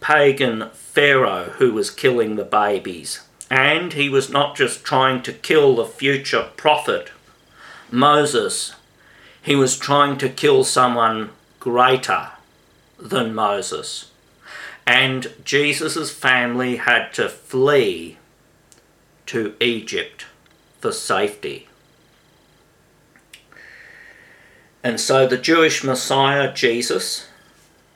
pagan 0.00 0.70
Pharaoh, 0.72 1.54
who 1.58 1.72
was 1.72 1.90
killing 1.90 2.36
the 2.36 2.44
babies. 2.44 3.20
And 3.50 3.92
he 3.92 4.08
was 4.08 4.30
not 4.30 4.56
just 4.56 4.84
trying 4.84 5.22
to 5.22 5.32
kill 5.32 5.76
the 5.76 5.86
future 5.86 6.48
prophet, 6.56 7.10
Moses, 7.92 8.74
he 9.42 9.54
was 9.54 9.76
trying 9.76 10.16
to 10.18 10.28
kill 10.28 10.64
someone 10.64 11.30
greater 11.60 12.30
than 12.98 13.34
Moses. 13.34 14.10
And 14.86 15.32
Jesus' 15.44 16.10
family 16.10 16.76
had 16.76 17.12
to 17.14 17.28
flee 17.28 18.18
to 19.26 19.54
Egypt 19.60 20.26
for 20.80 20.90
safety. 20.90 21.68
And 24.82 24.98
so 24.98 25.26
the 25.26 25.38
Jewish 25.38 25.84
Messiah, 25.84 26.52
Jesus, 26.52 27.28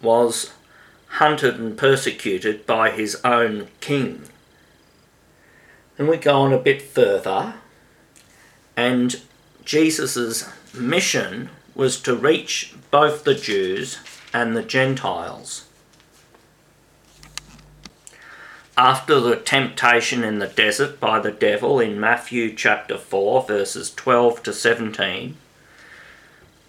was 0.00 0.52
hunted 1.08 1.58
and 1.58 1.76
persecuted 1.76 2.66
by 2.66 2.90
his 2.90 3.20
own 3.24 3.68
king. 3.80 4.22
And 5.98 6.08
we 6.08 6.18
go 6.18 6.40
on 6.42 6.52
a 6.52 6.58
bit 6.58 6.82
further, 6.82 7.54
and 8.76 9.20
Jesus' 9.66 10.48
mission 10.72 11.50
was 11.74 12.00
to 12.00 12.14
reach 12.14 12.72
both 12.92 13.24
the 13.24 13.34
Jews 13.34 13.98
and 14.32 14.56
the 14.56 14.62
Gentiles. 14.62 15.66
After 18.78 19.18
the 19.18 19.34
temptation 19.34 20.22
in 20.22 20.38
the 20.38 20.46
desert 20.46 21.00
by 21.00 21.18
the 21.18 21.32
devil 21.32 21.80
in 21.80 21.98
Matthew 21.98 22.54
chapter 22.54 22.96
4, 22.96 23.42
verses 23.42 23.92
12 23.92 24.44
to 24.44 24.52
17, 24.52 25.36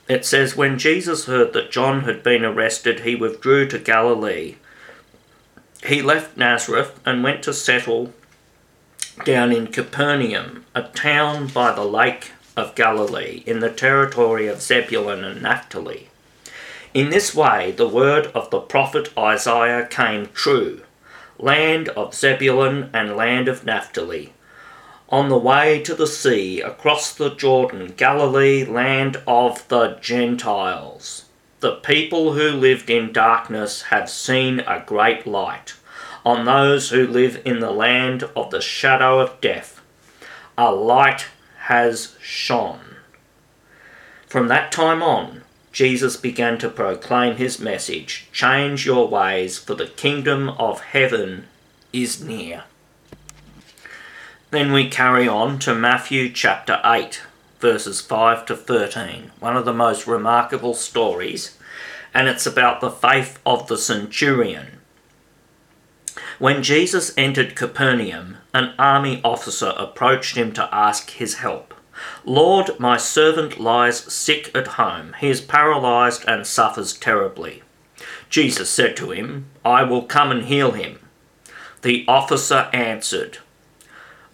it 0.10 0.26
says, 0.26 0.56
When 0.56 0.80
Jesus 0.80 1.26
heard 1.26 1.54
that 1.54 1.69
John 1.69 2.02
had 2.02 2.24
been 2.24 2.43
arrested, 2.43 3.02
he 3.02 3.13
withdrew 3.13 3.67
to 3.67 3.78
Galilee. 3.78 4.56
He 5.86 6.02
left 6.02 6.36
Nazareth 6.36 7.00
and 7.06 7.24
went 7.24 7.43
to 7.43 7.54
settle 7.54 8.12
down 9.24 9.52
in 9.52 9.67
Capernaum, 9.67 10.65
a 10.74 10.84
town 10.84 11.48
by 11.48 11.74
the 11.74 11.86
lake 11.86 12.32
of 12.58 12.76
Galilee, 12.76 13.43
in 13.46 13.60
the 13.62 13.72
territory 13.72 14.48
of 14.48 14.62
Zebulun 14.62 15.24
and 15.24 15.41
Naphtali 15.41 16.10
in 16.98 17.12
this 17.12 17.36
way, 17.36 17.70
the 17.70 17.88
word 17.88 18.26
of 18.34 18.50
the 18.50 18.60
prophet 18.60 19.12
Isaiah 19.15 19.86
came 19.86 20.30
true 20.34 20.82
land 21.38 21.89
of 21.89 22.15
Zebulun 22.15 22.89
and 22.91 23.15
land 23.15 23.48
of 23.48 23.63
Naphtali. 23.63 24.34
On 25.10 25.30
the 25.30 25.38
way 25.38 25.80
to 25.84 25.93
the 25.93 26.08
sea, 26.08 26.60
across 26.60 27.13
the 27.13 27.30
Jordan, 27.30 27.93
Galilee, 27.96 28.65
land 28.65 29.22
of 29.28 29.67
the 29.67 30.00
Gentiles. 30.02 31.26
The 31.60 31.76
people 31.76 32.34
who 32.34 32.50
lived 32.50 32.89
in 32.89 33.13
darkness 33.13 33.84
have 33.93 34.10
seen 34.10 34.62
a 34.62 34.84
great 34.84 35.28
light. 35.28 35.76
On 36.26 36.46
those 36.46 36.89
who 36.89 37.06
live 37.06 37.39
in 37.46 37.60
the 37.60 37.72
land 37.72 38.24
of 38.36 38.50
the 38.50 38.62
shadow 38.62 39.20
of 39.20 39.39
death, 39.39 39.82
a 40.58 40.72
light 40.72 41.28
has 41.67 42.15
shone. 42.21 42.95
From 44.25 44.47
that 44.47 44.71
time 44.71 45.03
on, 45.03 45.43
Jesus 45.73 46.15
began 46.15 46.58
to 46.60 46.69
proclaim 46.69 47.36
his 47.36 47.60
message 47.60 48.30
Change 48.32 48.86
your 48.86 49.10
ways, 49.10 49.58
for 49.58 49.75
the 49.75 49.88
kingdom 49.88 50.47
of 50.49 50.80
heaven 50.80 51.47
is 51.91 52.23
near. 52.23 52.63
Then 54.49 54.71
we 54.71 54.89
carry 54.89 55.27
on 55.27 55.60
to 55.60 55.75
Matthew 55.75 56.32
chapter 56.32 56.80
8, 56.86 57.21
verses 57.60 57.99
5 57.99 58.45
to 58.45 58.56
13, 58.56 59.32
one 59.41 59.58
of 59.58 59.65
the 59.65 59.73
most 59.73 60.08
remarkable 60.08 60.73
stories, 60.73 61.58
and 62.13 62.30
it's 62.30 62.45
about 62.45 62.80
the 62.80 62.89
faith 62.89 63.39
of 63.45 63.67
the 63.67 63.77
centurion. 63.77 64.80
When 66.39 66.63
Jesus 66.63 67.13
entered 67.17 67.58
Capernaum, 67.58 68.38
an 68.58 68.74
army 68.80 69.22
officer 69.24 69.74
approached 69.78 70.36
him 70.36 70.52
to 70.54 70.76
ask 70.76 71.12
his 71.12 71.36
help. 71.36 71.74
Lord, 72.26 72.80
my 72.80 72.98
servant 72.98 73.60
lies 73.60 74.00
sick 74.12 74.52
at 74.56 74.67
home. 74.80 75.15
He 75.20 75.30
is 75.30 75.41
paralyzed 75.41 76.26
and 76.28 76.46
suffers 76.46 76.93
terribly. 76.93 77.63
Jesus 78.30 78.70
said 78.70 78.98
to 78.98 79.12
him, 79.12 79.46
I 79.63 79.84
will 79.84 80.04
come 80.04 80.32
and 80.32 80.46
heal 80.46 80.72
him. 80.72 81.00
The 81.82 82.06
officer 82.08 82.70
answered, 82.74 83.39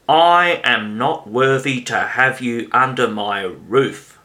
I 0.08 0.62
am 0.64 0.98
not 0.98 1.30
worthy 1.30 1.82
to 1.84 2.00
have 2.00 2.42
you 2.42 2.68
under 2.72 3.08
my 3.08 3.44
roof. 3.44 4.20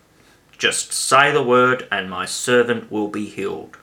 Just 0.56 0.92
say 0.92 1.30
the 1.30 1.42
word, 1.42 1.86
and 1.92 2.10
my 2.10 2.24
servant 2.24 2.90
will 2.90 3.08
be 3.08 3.26
healed. 3.26 3.76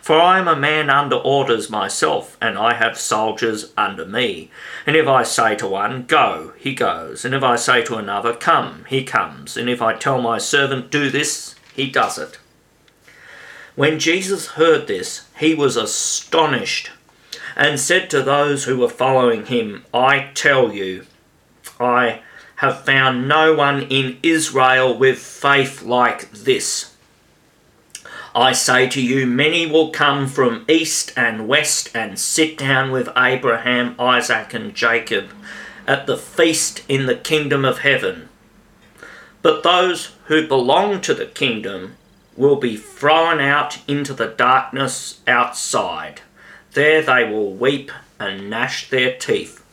For 0.00 0.20
I 0.20 0.38
am 0.38 0.48
a 0.48 0.56
man 0.56 0.90
under 0.90 1.16
orders 1.16 1.68
myself, 1.70 2.36
and 2.40 2.58
I 2.58 2.74
have 2.74 2.98
soldiers 2.98 3.72
under 3.76 4.04
me. 4.04 4.50
And 4.86 4.96
if 4.96 5.06
I 5.06 5.22
say 5.22 5.54
to 5.56 5.68
one, 5.68 6.04
Go, 6.06 6.52
he 6.58 6.74
goes. 6.74 7.24
And 7.24 7.34
if 7.34 7.42
I 7.42 7.56
say 7.56 7.82
to 7.84 7.96
another, 7.96 8.34
Come, 8.34 8.84
he 8.88 9.04
comes. 9.04 9.56
And 9.56 9.68
if 9.68 9.82
I 9.82 9.94
tell 9.94 10.20
my 10.20 10.38
servant, 10.38 10.90
Do 10.90 11.10
this, 11.10 11.54
he 11.74 11.90
does 11.90 12.18
it. 12.18 12.38
When 13.74 13.98
Jesus 13.98 14.52
heard 14.52 14.86
this, 14.86 15.28
he 15.38 15.54
was 15.54 15.76
astonished, 15.76 16.90
and 17.54 17.78
said 17.78 18.08
to 18.10 18.22
those 18.22 18.64
who 18.64 18.78
were 18.78 18.88
following 18.88 19.46
him, 19.46 19.84
I 19.92 20.30
tell 20.34 20.72
you, 20.72 21.06
I 21.78 22.22
have 22.56 22.84
found 22.84 23.28
no 23.28 23.54
one 23.54 23.82
in 23.82 24.18
Israel 24.22 24.96
with 24.96 25.18
faith 25.18 25.82
like 25.82 26.30
this. 26.32 26.95
I 28.36 28.52
say 28.52 28.86
to 28.90 29.00
you, 29.00 29.26
many 29.26 29.64
will 29.64 29.88
come 29.88 30.26
from 30.26 30.66
east 30.68 31.10
and 31.16 31.48
west 31.48 31.88
and 31.94 32.18
sit 32.18 32.58
down 32.58 32.90
with 32.90 33.08
Abraham, 33.16 33.94
Isaac, 33.98 34.52
and 34.52 34.74
Jacob 34.74 35.30
at 35.86 36.06
the 36.06 36.18
feast 36.18 36.82
in 36.86 37.06
the 37.06 37.14
kingdom 37.14 37.64
of 37.64 37.78
heaven. 37.78 38.28
But 39.40 39.62
those 39.62 40.12
who 40.26 40.46
belong 40.46 41.00
to 41.00 41.14
the 41.14 41.24
kingdom 41.24 41.96
will 42.36 42.56
be 42.56 42.76
thrown 42.76 43.40
out 43.40 43.78
into 43.88 44.12
the 44.12 44.28
darkness 44.28 45.20
outside. 45.26 46.20
There 46.74 47.00
they 47.00 47.24
will 47.24 47.54
weep 47.54 47.90
and 48.20 48.50
gnash 48.50 48.90
their 48.90 49.16
teeth. 49.16 49.64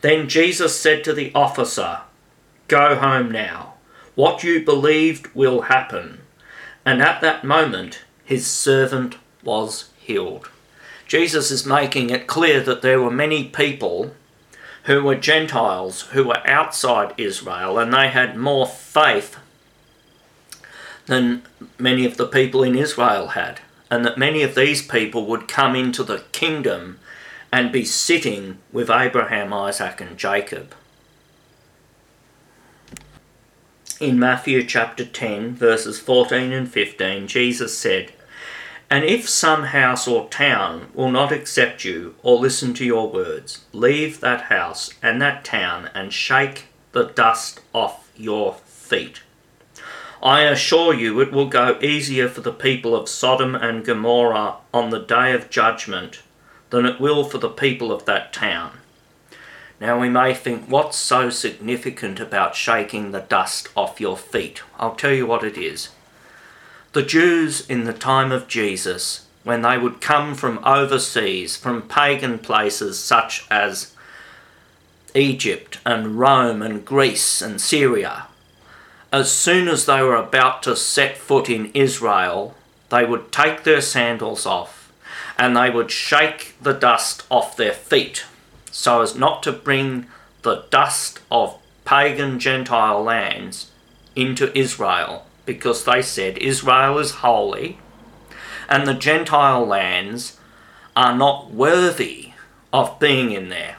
Then 0.00 0.28
Jesus 0.28 0.78
said 0.78 1.02
to 1.02 1.12
the 1.12 1.32
officer, 1.34 2.02
Go 2.68 2.94
home 2.94 3.32
now. 3.32 3.74
What 4.14 4.44
you 4.44 4.64
believed 4.64 5.34
will 5.34 5.62
happen 5.62 6.20
and 6.88 7.02
at 7.02 7.20
that 7.20 7.44
moment 7.44 8.00
his 8.24 8.46
servant 8.46 9.16
was 9.44 9.90
healed. 9.98 10.48
Jesus 11.06 11.50
is 11.50 11.66
making 11.66 12.08
it 12.08 12.26
clear 12.26 12.62
that 12.62 12.80
there 12.80 12.98
were 12.98 13.10
many 13.10 13.44
people 13.44 14.14
who 14.84 15.04
were 15.04 15.14
Gentiles, 15.14 16.02
who 16.12 16.24
were 16.24 16.46
outside 16.46 17.12
Israel, 17.18 17.78
and 17.78 17.92
they 17.92 18.08
had 18.08 18.38
more 18.38 18.66
faith 18.66 19.36
than 21.04 21.42
many 21.78 22.06
of 22.06 22.16
the 22.16 22.26
people 22.26 22.62
in 22.62 22.74
Israel 22.74 23.28
had, 23.28 23.60
and 23.90 24.02
that 24.06 24.16
many 24.16 24.42
of 24.42 24.54
these 24.54 24.80
people 24.80 25.26
would 25.26 25.46
come 25.46 25.76
into 25.76 26.02
the 26.02 26.24
kingdom 26.32 26.98
and 27.52 27.70
be 27.70 27.84
sitting 27.84 28.60
with 28.72 28.88
Abraham, 28.88 29.52
Isaac, 29.52 30.00
and 30.00 30.16
Jacob. 30.16 30.74
In 34.00 34.16
Matthew 34.16 34.62
chapter 34.62 35.04
10, 35.04 35.56
verses 35.56 35.98
14 35.98 36.52
and 36.52 36.70
15, 36.70 37.26
Jesus 37.26 37.76
said, 37.76 38.12
And 38.88 39.04
if 39.04 39.28
some 39.28 39.64
house 39.64 40.06
or 40.06 40.28
town 40.28 40.90
will 40.94 41.10
not 41.10 41.32
accept 41.32 41.84
you 41.84 42.14
or 42.22 42.38
listen 42.38 42.74
to 42.74 42.84
your 42.84 43.10
words, 43.10 43.64
leave 43.72 44.20
that 44.20 44.42
house 44.42 44.94
and 45.02 45.20
that 45.20 45.44
town 45.44 45.90
and 45.94 46.12
shake 46.12 46.66
the 46.92 47.06
dust 47.06 47.60
off 47.72 48.08
your 48.16 48.54
feet. 48.66 49.22
I 50.22 50.42
assure 50.42 50.94
you 50.94 51.20
it 51.20 51.32
will 51.32 51.48
go 51.48 51.76
easier 51.82 52.28
for 52.28 52.40
the 52.40 52.52
people 52.52 52.94
of 52.94 53.08
Sodom 53.08 53.56
and 53.56 53.84
Gomorrah 53.84 54.58
on 54.72 54.90
the 54.90 55.00
day 55.00 55.32
of 55.32 55.50
judgment 55.50 56.22
than 56.70 56.86
it 56.86 57.00
will 57.00 57.24
for 57.24 57.38
the 57.38 57.48
people 57.48 57.90
of 57.90 58.04
that 58.04 58.32
town. 58.32 58.78
Now 59.80 60.00
we 60.00 60.08
may 60.08 60.34
think, 60.34 60.64
what's 60.66 60.96
so 60.96 61.30
significant 61.30 62.18
about 62.18 62.56
shaking 62.56 63.12
the 63.12 63.20
dust 63.20 63.68
off 63.76 64.00
your 64.00 64.16
feet? 64.16 64.62
I'll 64.78 64.96
tell 64.96 65.12
you 65.12 65.26
what 65.26 65.44
it 65.44 65.56
is. 65.56 65.90
The 66.92 67.02
Jews 67.02 67.68
in 67.68 67.84
the 67.84 67.92
time 67.92 68.32
of 68.32 68.48
Jesus, 68.48 69.26
when 69.44 69.62
they 69.62 69.78
would 69.78 70.00
come 70.00 70.34
from 70.34 70.64
overseas, 70.64 71.56
from 71.56 71.82
pagan 71.82 72.40
places 72.40 72.98
such 72.98 73.46
as 73.50 73.94
Egypt 75.14 75.78
and 75.86 76.18
Rome 76.18 76.60
and 76.60 76.84
Greece 76.84 77.40
and 77.40 77.60
Syria, 77.60 78.26
as 79.12 79.30
soon 79.30 79.68
as 79.68 79.86
they 79.86 80.02
were 80.02 80.16
about 80.16 80.62
to 80.64 80.74
set 80.74 81.16
foot 81.16 81.48
in 81.48 81.70
Israel, 81.72 82.56
they 82.90 83.04
would 83.04 83.30
take 83.30 83.62
their 83.62 83.80
sandals 83.80 84.44
off 84.44 84.92
and 85.38 85.56
they 85.56 85.70
would 85.70 85.90
shake 85.90 86.54
the 86.60 86.72
dust 86.72 87.24
off 87.30 87.56
their 87.56 87.72
feet 87.72 88.24
so 88.78 89.02
as 89.02 89.16
not 89.16 89.42
to 89.42 89.50
bring 89.50 90.06
the 90.42 90.64
dust 90.70 91.18
of 91.32 91.58
pagan 91.84 92.38
Gentile 92.38 93.02
lands 93.02 93.72
into 94.14 94.56
Israel 94.56 95.26
because 95.44 95.82
they 95.82 96.00
said 96.00 96.38
Israel 96.38 96.96
is 96.98 97.10
holy 97.26 97.78
and 98.68 98.86
the 98.86 98.94
Gentile 98.94 99.66
lands 99.66 100.38
are 100.94 101.16
not 101.16 101.50
worthy 101.50 102.34
of 102.72 103.00
being 103.00 103.32
in 103.32 103.48
there. 103.48 103.78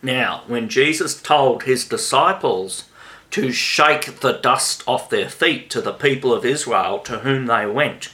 Now, 0.00 0.44
when 0.46 0.70
Jesus 0.70 1.20
told 1.20 1.64
his 1.64 1.86
disciples 1.86 2.84
to 3.32 3.52
shake 3.52 4.20
the 4.20 4.32
dust 4.32 4.84
off 4.86 5.10
their 5.10 5.28
feet 5.28 5.68
to 5.68 5.82
the 5.82 5.92
people 5.92 6.32
of 6.32 6.46
Israel 6.46 6.98
to 7.00 7.18
whom 7.18 7.44
they 7.44 7.66
went. 7.66 8.08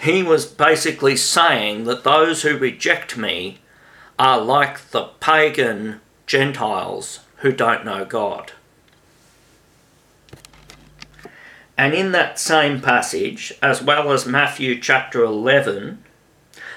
He 0.00 0.22
was 0.22 0.46
basically 0.46 1.16
saying 1.16 1.84
that 1.84 2.04
those 2.04 2.40
who 2.40 2.56
reject 2.56 3.18
me 3.18 3.58
are 4.18 4.40
like 4.40 4.90
the 4.90 5.04
pagan 5.20 6.00
Gentiles 6.26 7.20
who 7.38 7.52
don't 7.52 7.84
know 7.84 8.04
God. 8.04 8.52
And 11.78 11.92
in 11.92 12.12
that 12.12 12.38
same 12.38 12.80
passage, 12.80 13.52
as 13.62 13.82
well 13.82 14.10
as 14.10 14.24
Matthew 14.26 14.80
chapter 14.80 15.22
11, 15.22 16.02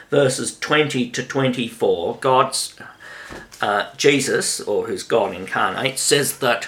verses 0.09 0.59
20 0.59 1.09
to 1.11 1.23
24, 1.23 2.17
God's 2.17 2.75
uh, 3.61 3.93
Jesus, 3.95 4.59
or 4.59 4.87
who's 4.87 5.03
God 5.03 5.33
incarnate, 5.33 5.97
says 5.97 6.39
that 6.39 6.67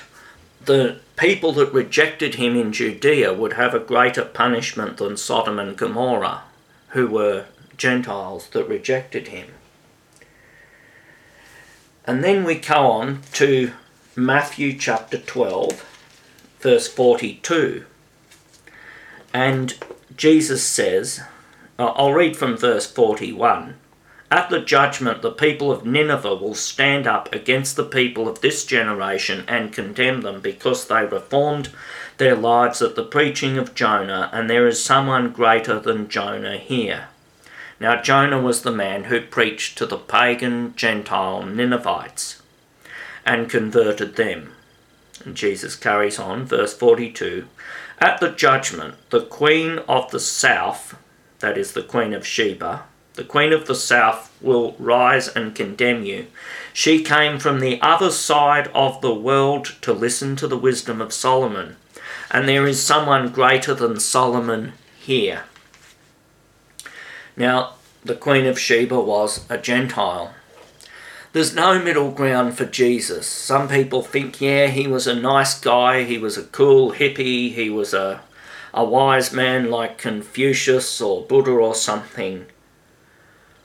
the 0.63 0.99
people 1.17 1.51
that 1.53 1.73
rejected 1.73 2.35
him 2.35 2.55
in 2.55 2.71
Judea 2.71 3.33
would 3.33 3.53
have 3.53 3.73
a 3.73 3.79
greater 3.79 4.23
punishment 4.23 4.97
than 4.97 5.17
Sodom 5.17 5.59
and 5.59 5.77
Gomorrah, 5.77 6.43
who 6.89 7.07
were 7.07 7.45
Gentiles 7.75 8.47
that 8.49 8.67
rejected 8.67 9.29
him. 9.29 9.47
And 12.05 12.23
then 12.23 12.43
we 12.43 12.55
go 12.55 12.87
on 12.87 13.21
to 13.33 13.73
Matthew 14.15 14.77
chapter 14.77 15.17
12, 15.17 15.85
verse 16.59 16.87
42. 16.87 17.85
And 19.33 19.75
Jesus 20.17 20.63
says, 20.63 21.21
uh, 21.77 21.87
I'll 21.95 22.13
read 22.13 22.35
from 22.35 22.57
verse 22.57 22.91
41. 22.91 23.75
At 24.31 24.49
the 24.49 24.61
judgment, 24.61 25.21
the 25.21 25.31
people 25.31 25.71
of 25.71 25.85
Nineveh 25.85 26.35
will 26.35 26.55
stand 26.55 27.05
up 27.05 27.33
against 27.33 27.75
the 27.75 27.83
people 27.83 28.29
of 28.29 28.41
this 28.41 28.65
generation 28.65 29.43
and 29.47 29.73
condemn 29.73 30.21
them 30.21 30.39
because 30.41 30.87
they 30.87 31.05
reformed 31.05 31.69
their 32.17 32.35
lives 32.35 32.81
at 32.81 32.95
the 32.95 33.03
preaching 33.03 33.57
of 33.57 33.75
Jonah, 33.75 34.29
and 34.31 34.49
there 34.49 34.67
is 34.67 34.83
someone 34.83 35.31
greater 35.31 35.79
than 35.79 36.07
Jonah 36.07 36.57
here. 36.57 37.09
Now, 37.81 37.99
Jonah 37.99 38.39
was 38.39 38.61
the 38.61 38.71
man 38.71 39.05
who 39.05 39.19
preached 39.19 39.75
to 39.79 39.87
the 39.87 39.97
pagan 39.97 40.75
Gentile 40.75 41.41
Ninevites 41.41 42.39
and 43.25 43.49
converted 43.49 44.17
them. 44.17 44.51
And 45.25 45.33
Jesus 45.33 45.75
carries 45.75 46.19
on, 46.19 46.45
verse 46.45 46.75
42 46.75 47.47
At 47.97 48.19
the 48.19 48.29
judgment, 48.29 48.97
the 49.09 49.25
queen 49.25 49.79
of 49.89 50.11
the 50.11 50.19
south, 50.19 50.95
that 51.39 51.57
is 51.57 51.71
the 51.71 51.81
queen 51.81 52.13
of 52.13 52.23
Sheba, 52.23 52.83
the 53.15 53.23
queen 53.23 53.51
of 53.51 53.65
the 53.65 53.73
south 53.73 54.31
will 54.41 54.75
rise 54.77 55.27
and 55.29 55.55
condemn 55.55 56.03
you. 56.05 56.27
She 56.73 57.03
came 57.03 57.39
from 57.39 57.61
the 57.61 57.81
other 57.81 58.11
side 58.11 58.67
of 58.75 59.01
the 59.01 59.15
world 59.15 59.77
to 59.81 59.91
listen 59.91 60.35
to 60.35 60.47
the 60.47 60.55
wisdom 60.55 61.01
of 61.01 61.13
Solomon. 61.13 61.77
And 62.29 62.47
there 62.47 62.67
is 62.67 62.79
someone 62.79 63.31
greater 63.31 63.73
than 63.73 63.99
Solomon 63.99 64.73
here. 64.99 65.45
Now, 67.41 67.73
the 68.05 68.13
Queen 68.13 68.45
of 68.45 68.59
Sheba 68.59 68.99
was 68.99 69.49
a 69.49 69.57
Gentile. 69.57 70.31
There's 71.33 71.55
no 71.55 71.81
middle 71.81 72.11
ground 72.11 72.55
for 72.55 72.65
Jesus. 72.65 73.25
Some 73.25 73.67
people 73.67 74.03
think, 74.03 74.39
yeah, 74.39 74.67
he 74.67 74.85
was 74.85 75.07
a 75.07 75.15
nice 75.15 75.59
guy, 75.59 76.03
he 76.03 76.19
was 76.19 76.37
a 76.37 76.43
cool 76.43 76.91
hippie, 76.91 77.51
he 77.51 77.67
was 77.67 77.95
a, 77.95 78.21
a 78.75 78.85
wise 78.85 79.33
man 79.33 79.71
like 79.71 79.97
Confucius 79.97 81.01
or 81.01 81.23
Buddha 81.23 81.49
or 81.49 81.73
something. 81.73 82.45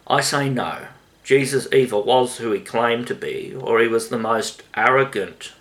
I 0.07 0.23
say 0.23 0.49
no. 0.49 0.87
Jesus 1.23 1.71
either 1.71 1.99
was 1.99 2.39
who 2.39 2.53
he 2.53 2.61
claimed 2.61 3.07
to 3.09 3.15
be, 3.15 3.55
or 3.55 3.83
he 3.83 3.89
was 3.89 4.09
the 4.09 4.19
most 4.19 4.63
arrogant 4.75 5.53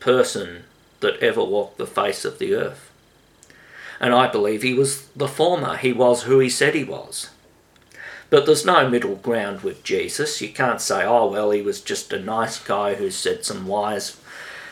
person 0.00 0.64
that 0.98 1.20
ever 1.20 1.44
walked 1.44 1.78
the 1.78 1.86
face 1.86 2.24
of 2.24 2.40
the 2.40 2.56
earth. 2.56 2.87
And 4.00 4.14
I 4.14 4.28
believe 4.28 4.62
he 4.62 4.74
was 4.74 5.06
the 5.08 5.28
former. 5.28 5.76
He 5.76 5.92
was 5.92 6.22
who 6.22 6.38
he 6.38 6.48
said 6.48 6.74
he 6.74 6.84
was. 6.84 7.30
But 8.30 8.46
there's 8.46 8.64
no 8.64 8.88
middle 8.88 9.16
ground 9.16 9.62
with 9.62 9.82
Jesus. 9.82 10.40
You 10.40 10.50
can't 10.50 10.80
say, 10.80 11.04
oh, 11.04 11.26
well, 11.30 11.50
he 11.50 11.62
was 11.62 11.80
just 11.80 12.12
a 12.12 12.18
nice 12.18 12.62
guy 12.62 12.94
who 12.94 13.10
said 13.10 13.44
some 13.44 13.66
wise 13.66 14.16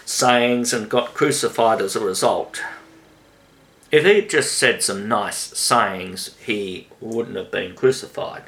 sayings 0.04 0.72
and 0.72 0.88
got 0.88 1.14
crucified 1.14 1.80
as 1.80 1.96
a 1.96 2.04
result. 2.04 2.62
If 3.90 4.04
he'd 4.04 4.28
just 4.30 4.56
said 4.56 4.82
some 4.82 5.08
nice 5.08 5.36
sayings, 5.36 6.36
he 6.44 6.88
wouldn't 7.00 7.36
have 7.36 7.50
been 7.50 7.74
crucified. 7.74 8.44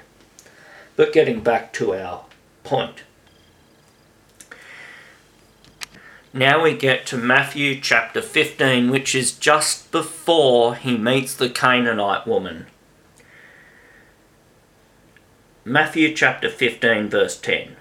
But 0.94 1.12
getting 1.12 1.40
back 1.40 1.72
to 1.74 1.94
our 1.94 2.24
point. 2.64 3.02
Now 6.32 6.62
we 6.62 6.76
get 6.76 7.06
to 7.06 7.16
Matthew 7.16 7.80
chapter 7.80 8.20
15, 8.20 8.90
which 8.90 9.14
is 9.14 9.32
just 9.32 9.90
before 9.90 10.74
he 10.74 10.98
meets 10.98 11.34
the 11.34 11.48
Canaanite 11.48 12.26
woman. 12.26 12.66
Matthew 15.64 16.14
chapter 16.14 16.50
15, 16.50 17.08
verse 17.08 17.38
10. 17.40 17.76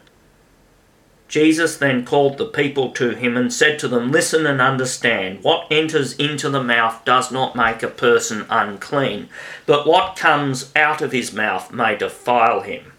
Jesus 1.28 1.76
then 1.76 2.06
called 2.06 2.38
the 2.38 2.46
people 2.46 2.92
to 2.92 3.10
him 3.10 3.36
and 3.36 3.52
said 3.52 3.80
to 3.80 3.90
them, 3.90 4.12
Listen 4.12 4.46
and 4.46 4.62
understand. 4.62 5.44
What 5.44 5.68
enters 5.70 6.16
into 6.16 6.50
the 6.50 6.64
mouth 6.64 7.04
does 7.04 7.34
not 7.34 7.54
make 7.54 7.84
a 7.84 7.90
person 7.90 8.46
unclean, 8.50 9.28
but 9.66 9.86
what 9.86 10.16
comes 10.16 10.72
out 10.74 11.02
of 11.02 11.12
his 11.12 11.34
mouth 11.34 11.74
may 11.74 11.98
defile 11.98 12.62
him. 12.62 12.94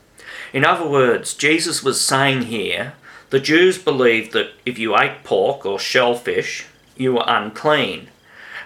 In 0.52 0.66
other 0.66 0.86
words, 0.86 1.32
Jesus 1.32 1.82
was 1.82 2.02
saying 2.02 2.42
here 2.42 2.92
the 3.30 3.40
Jews 3.40 3.78
believed 3.78 4.32
that 4.32 4.52
if 4.64 4.78
you 4.78 4.96
ate 4.96 5.24
pork 5.24 5.66
or 5.66 5.78
shellfish, 5.78 6.66
you 6.96 7.14
were 7.14 7.24
unclean. 7.26 8.08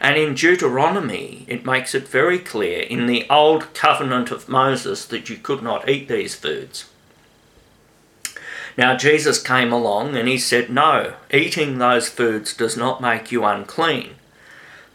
And 0.00 0.16
in 0.16 0.34
Deuteronomy, 0.34 1.44
it 1.48 1.64
makes 1.64 1.94
it 1.94 2.08
very 2.08 2.38
clear 2.38 2.80
in 2.82 3.06
the 3.06 3.26
old 3.28 3.72
covenant 3.74 4.30
of 4.30 4.48
Moses 4.48 5.04
that 5.06 5.28
you 5.30 5.36
could 5.36 5.62
not 5.62 5.88
eat 5.88 6.08
these 6.08 6.34
foods. 6.34 6.88
Now, 8.76 8.96
Jesus 8.96 9.42
came 9.42 9.72
along 9.72 10.16
and 10.16 10.28
he 10.28 10.38
said, 10.38 10.70
No, 10.70 11.14
eating 11.32 11.78
those 11.78 12.08
foods 12.08 12.54
does 12.54 12.76
not 12.76 13.02
make 13.02 13.30
you 13.30 13.44
unclean. 13.44 14.14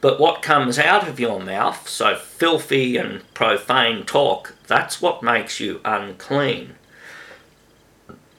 But 0.01 0.19
what 0.19 0.41
comes 0.41 0.77
out 0.77 1.07
of 1.07 1.19
your 1.19 1.39
mouth, 1.39 1.87
so 1.87 2.15
filthy 2.15 2.97
and 2.97 3.21
profane 3.33 4.05
talk, 4.05 4.55
that's 4.67 5.01
what 5.01 5.23
makes 5.23 5.59
you 5.59 5.81
unclean. 5.85 6.75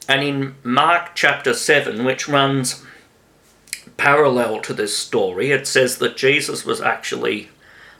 And 0.08 0.22
in 0.24 0.54
Mark 0.64 1.10
chapter 1.14 1.52
7, 1.52 2.02
which 2.02 2.26
runs 2.26 2.82
parallel 3.98 4.60
to 4.62 4.72
this 4.72 4.96
story, 4.96 5.50
it 5.50 5.66
says 5.66 5.98
that 5.98 6.16
Jesus 6.16 6.64
was 6.64 6.80
actually 6.80 7.50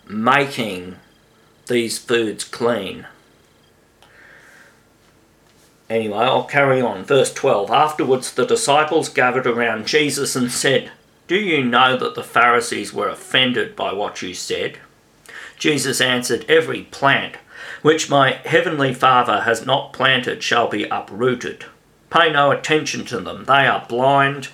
making 0.09 0.97
these 1.67 1.99
foods 1.99 2.45
clean. 2.45 3.07
Anyway, 5.91 6.17
I'll 6.17 6.45
carry 6.45 6.81
on. 6.81 7.05
Verse 7.05 7.33
12 7.33 7.71
Afterwards, 7.71 8.33
the 8.33 8.47
disciples 8.47 9.11
gathered 9.11 9.47
around 9.47 9.87
Jesus 9.87 10.35
and 10.35 10.51
said, 10.51 10.91
Do 11.27 11.37
you 11.37 11.63
know 11.63 11.97
that 11.99 12.15
the 12.15 12.25
Pharisees 12.25 12.93
were 12.93 13.09
offended 13.09 13.77
by 13.77 13.93
what 13.93 14.23
you 14.23 14.33
said? 14.33 14.79
Jesus 15.59 16.01
answered, 16.01 16.47
Every 16.49 16.83
plant 16.83 17.37
which 17.83 18.11
my 18.11 18.33
heavenly 18.45 18.95
Father 18.95 19.43
has 19.43 19.67
not 19.67 19.93
planted 19.93 20.43
shall 20.43 20.69
be 20.69 20.85
uprooted. 20.85 21.67
Pay 22.11 22.33
no 22.33 22.51
attention 22.51 23.05
to 23.07 23.21
them. 23.21 23.45
They 23.45 23.67
are 23.67 23.87
blind, 23.89 24.49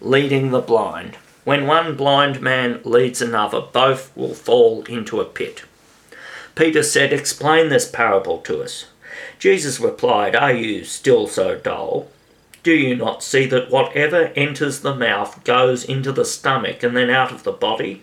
leading 0.00 0.50
the 0.50 0.60
blind. 0.60 1.16
When 1.44 1.66
one 1.66 1.94
blind 1.94 2.40
man 2.40 2.80
leads 2.84 3.22
another, 3.22 3.60
both 3.60 4.10
will 4.16 4.34
fall 4.34 4.82
into 4.84 5.20
a 5.20 5.24
pit. 5.24 5.64
Peter 6.54 6.82
said, 6.82 7.12
Explain 7.12 7.68
this 7.68 7.88
parable 7.88 8.38
to 8.38 8.62
us. 8.62 8.86
Jesus 9.38 9.78
replied, 9.78 10.34
Are 10.34 10.52
you 10.52 10.84
still 10.84 11.26
so 11.26 11.56
dull? 11.56 12.08
Do 12.62 12.72
you 12.72 12.96
not 12.96 13.22
see 13.22 13.46
that 13.46 13.70
whatever 13.70 14.32
enters 14.34 14.80
the 14.80 14.94
mouth 14.94 15.44
goes 15.44 15.84
into 15.84 16.10
the 16.10 16.24
stomach 16.24 16.82
and 16.82 16.96
then 16.96 17.10
out 17.10 17.30
of 17.30 17.44
the 17.44 17.52
body? 17.52 18.02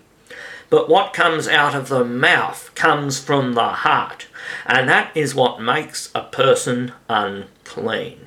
But 0.70 0.88
what 0.88 1.14
comes 1.14 1.48
out 1.48 1.76
of 1.76 1.90
the 1.90 2.06
mouth 2.06 2.74
comes 2.74 3.20
from 3.20 3.54
the 3.54 3.70
heart, 3.70 4.28
and 4.66 4.88
that 4.88 5.16
is 5.16 5.36
what 5.36 5.62
makes 5.62 6.10
a 6.16 6.24
person 6.24 6.94
unclean. 7.10 8.23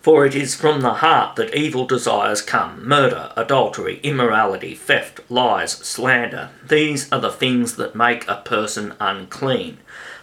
For 0.00 0.24
it 0.24 0.34
is 0.34 0.54
from 0.54 0.80
the 0.80 0.94
heart 0.94 1.36
that 1.36 1.54
evil 1.54 1.86
desires 1.86 2.40
come 2.40 2.86
murder, 2.86 3.32
adultery, 3.36 4.00
immorality, 4.02 4.74
theft, 4.74 5.20
lies, 5.28 5.72
slander. 5.72 6.48
These 6.66 7.12
are 7.12 7.20
the 7.20 7.30
things 7.30 7.76
that 7.76 7.94
make 7.94 8.26
a 8.26 8.36
person 8.36 8.94
unclean. 8.98 9.76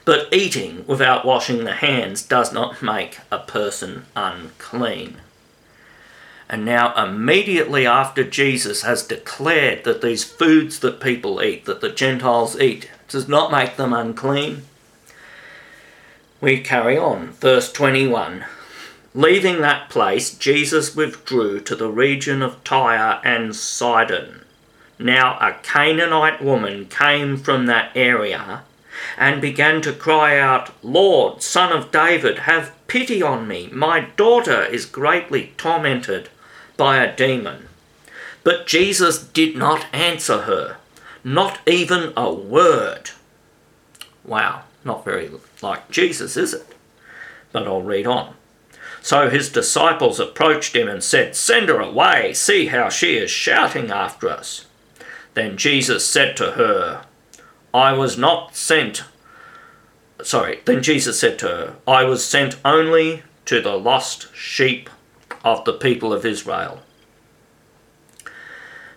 But 0.04 0.34
eating 0.34 0.84
without 0.88 1.26
washing 1.26 1.64
the 1.64 1.74
hands 1.74 2.24
does 2.24 2.52
not 2.52 2.82
make 2.82 3.20
a 3.30 3.38
person 3.38 4.06
unclean. 4.16 5.18
And 6.50 6.64
now, 6.64 6.96
immediately 6.96 7.86
after 7.86 8.24
Jesus 8.24 8.82
has 8.82 9.04
declared 9.04 9.84
that 9.84 10.02
these 10.02 10.24
foods 10.24 10.80
that 10.80 11.02
people 11.02 11.44
eat, 11.44 11.66
that 11.66 11.82
the 11.82 11.92
Gentiles 11.92 12.60
eat, 12.60 12.90
does 13.10 13.28
not 13.28 13.52
make 13.52 13.76
them 13.76 13.94
unclean, 13.94 14.64
we 16.40 16.62
carry 16.62 16.98
on. 16.98 17.34
Verse 17.34 17.72
21 17.72 18.46
Leaving 19.18 19.62
that 19.62 19.90
place, 19.90 20.30
Jesus 20.36 20.96
withdrew 20.96 21.60
to 21.62 21.76
the 21.76 21.90
region 21.90 22.44
of 22.44 22.64
Tyre 22.64 23.20
and 23.24 23.56
Sidon. 23.56 24.42
Now 25.00 25.40
a 25.40 25.56
Canaanite 25.64 26.40
woman 26.40 26.86
came 26.86 27.36
from 27.36 27.66
that 27.66 27.90
area 27.96 28.62
and 29.18 29.42
began 29.42 29.82
to 29.82 29.92
cry 29.92 30.38
out, 30.38 30.70
Lord, 30.84 31.42
Son 31.42 31.76
of 31.76 31.92
David, 31.92 32.42
have 32.42 32.76
pity 32.86 33.24
on 33.24 33.48
me. 33.48 33.70
My 33.74 34.02
daughter 34.02 34.64
is 34.64 34.86
greatly 34.86 35.52
tormented 35.58 36.30
by 36.78 37.04
a 37.04 37.16
demon. 37.16 37.70
But 38.44 38.68
Jesus 38.68 39.18
did 39.18 39.56
not 39.56 39.88
answer 39.92 40.42
her, 40.44 40.78
not 41.24 41.58
even 41.66 42.14
a 42.16 42.32
word. 42.32 43.10
Wow, 44.24 44.66
not 44.86 45.04
very 45.04 45.32
like 45.64 45.90
Jesus, 45.90 46.38
is 46.38 46.54
it? 46.54 46.68
But 47.52 47.66
I'll 47.66 47.82
read 47.82 48.06
on. 48.06 48.37
So 49.08 49.30
his 49.30 49.48
disciples 49.48 50.20
approached 50.20 50.76
him 50.76 50.90
and 50.90 51.02
said, 51.02 51.34
Send 51.34 51.70
her 51.70 51.80
away, 51.80 52.34
see 52.34 52.66
how 52.66 52.90
she 52.90 53.16
is 53.16 53.32
shouting 53.32 53.90
after 53.90 54.28
us. 54.28 54.66
Then 55.34 55.56
Jesus 55.56 56.06
said 56.06 56.36
to 56.36 56.52
her, 56.52 57.06
I 57.74 57.94
was 57.94 58.18
not 58.18 58.54
sent. 58.54 59.06
Sorry, 60.22 60.60
then 60.66 60.84
Jesus 60.84 61.18
said 61.18 61.40
to 61.40 61.48
her, 61.48 61.76
I 61.88 62.04
was 62.04 62.26
sent 62.26 62.58
only 62.66 63.24
to 63.46 63.62
the 63.62 63.78
lost 63.78 64.36
sheep 64.36 64.90
of 65.42 65.64
the 65.64 65.72
people 65.72 66.12
of 66.12 66.26
Israel. 66.26 66.82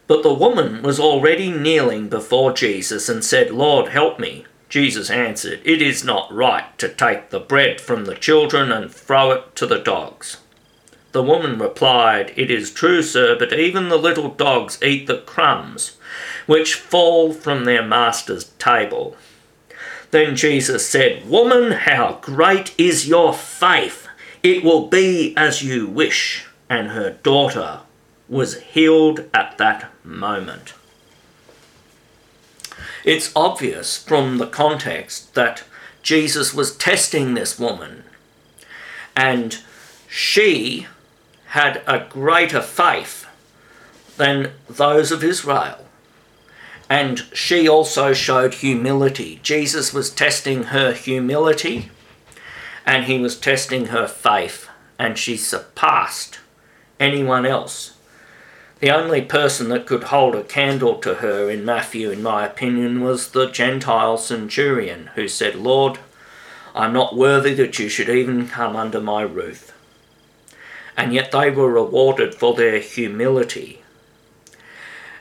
But 0.08 0.24
the 0.24 0.34
woman 0.34 0.82
was 0.82 0.98
already 0.98 1.52
kneeling 1.52 2.08
before 2.08 2.52
Jesus 2.52 3.08
and 3.08 3.24
said, 3.24 3.52
Lord, 3.52 3.90
help 3.90 4.18
me. 4.18 4.44
Jesus 4.70 5.10
answered, 5.10 5.60
It 5.64 5.82
is 5.82 6.04
not 6.04 6.32
right 6.32 6.78
to 6.78 6.88
take 6.88 7.30
the 7.30 7.40
bread 7.40 7.80
from 7.80 8.04
the 8.04 8.14
children 8.14 8.70
and 8.70 8.90
throw 8.90 9.32
it 9.32 9.56
to 9.56 9.66
the 9.66 9.80
dogs. 9.80 10.38
The 11.12 11.24
woman 11.24 11.58
replied, 11.58 12.32
It 12.36 12.52
is 12.52 12.70
true, 12.70 13.02
sir, 13.02 13.36
but 13.36 13.52
even 13.52 13.88
the 13.88 13.98
little 13.98 14.30
dogs 14.30 14.80
eat 14.80 15.08
the 15.08 15.18
crumbs 15.18 15.96
which 16.46 16.74
fall 16.74 17.32
from 17.32 17.64
their 17.64 17.82
master's 17.84 18.44
table. 18.58 19.16
Then 20.12 20.36
Jesus 20.36 20.86
said, 20.86 21.28
Woman, 21.28 21.72
how 21.72 22.18
great 22.22 22.72
is 22.78 23.08
your 23.08 23.34
faith! 23.34 24.06
It 24.42 24.62
will 24.62 24.86
be 24.86 25.36
as 25.36 25.62
you 25.64 25.88
wish. 25.88 26.46
And 26.68 26.88
her 26.88 27.10
daughter 27.24 27.80
was 28.28 28.60
healed 28.60 29.28
at 29.34 29.58
that 29.58 29.90
moment. 30.04 30.74
It's 33.04 33.32
obvious 33.34 33.96
from 33.96 34.38
the 34.38 34.46
context 34.46 35.34
that 35.34 35.64
Jesus 36.02 36.54
was 36.54 36.76
testing 36.76 37.34
this 37.34 37.58
woman, 37.58 38.04
and 39.16 39.58
she 40.08 40.86
had 41.46 41.82
a 41.86 42.06
greater 42.08 42.62
faith 42.62 43.26
than 44.16 44.52
those 44.68 45.10
of 45.10 45.24
Israel. 45.24 45.86
And 46.88 47.20
she 47.32 47.68
also 47.68 48.12
showed 48.12 48.54
humility. 48.54 49.38
Jesus 49.42 49.94
was 49.94 50.10
testing 50.10 50.64
her 50.64 50.92
humility 50.92 51.90
and 52.86 53.04
he 53.04 53.18
was 53.18 53.38
testing 53.38 53.86
her 53.86 54.08
faith, 54.08 54.68
and 54.98 55.16
she 55.16 55.36
surpassed 55.36 56.40
anyone 56.98 57.46
else 57.46 57.96
the 58.80 58.90
only 58.90 59.20
person 59.20 59.68
that 59.68 59.86
could 59.86 60.04
hold 60.04 60.34
a 60.34 60.42
candle 60.42 60.96
to 60.96 61.16
her 61.16 61.50
in 61.50 61.64
Matthew, 61.64 62.10
in 62.10 62.22
my 62.22 62.46
opinion, 62.46 63.02
was 63.02 63.28
the 63.28 63.50
Gentile 63.50 64.16
centurion 64.16 65.10
who 65.14 65.28
said, 65.28 65.54
Lord, 65.54 65.98
I'm 66.74 66.92
not 66.92 67.16
worthy 67.16 67.52
that 67.54 67.78
you 67.78 67.90
should 67.90 68.08
even 68.08 68.48
come 68.48 68.76
under 68.76 69.00
my 69.00 69.22
roof. 69.22 69.76
And 70.96 71.12
yet 71.12 71.30
they 71.30 71.50
were 71.50 71.70
rewarded 71.70 72.34
for 72.34 72.54
their 72.54 72.78
humility. 72.78 73.82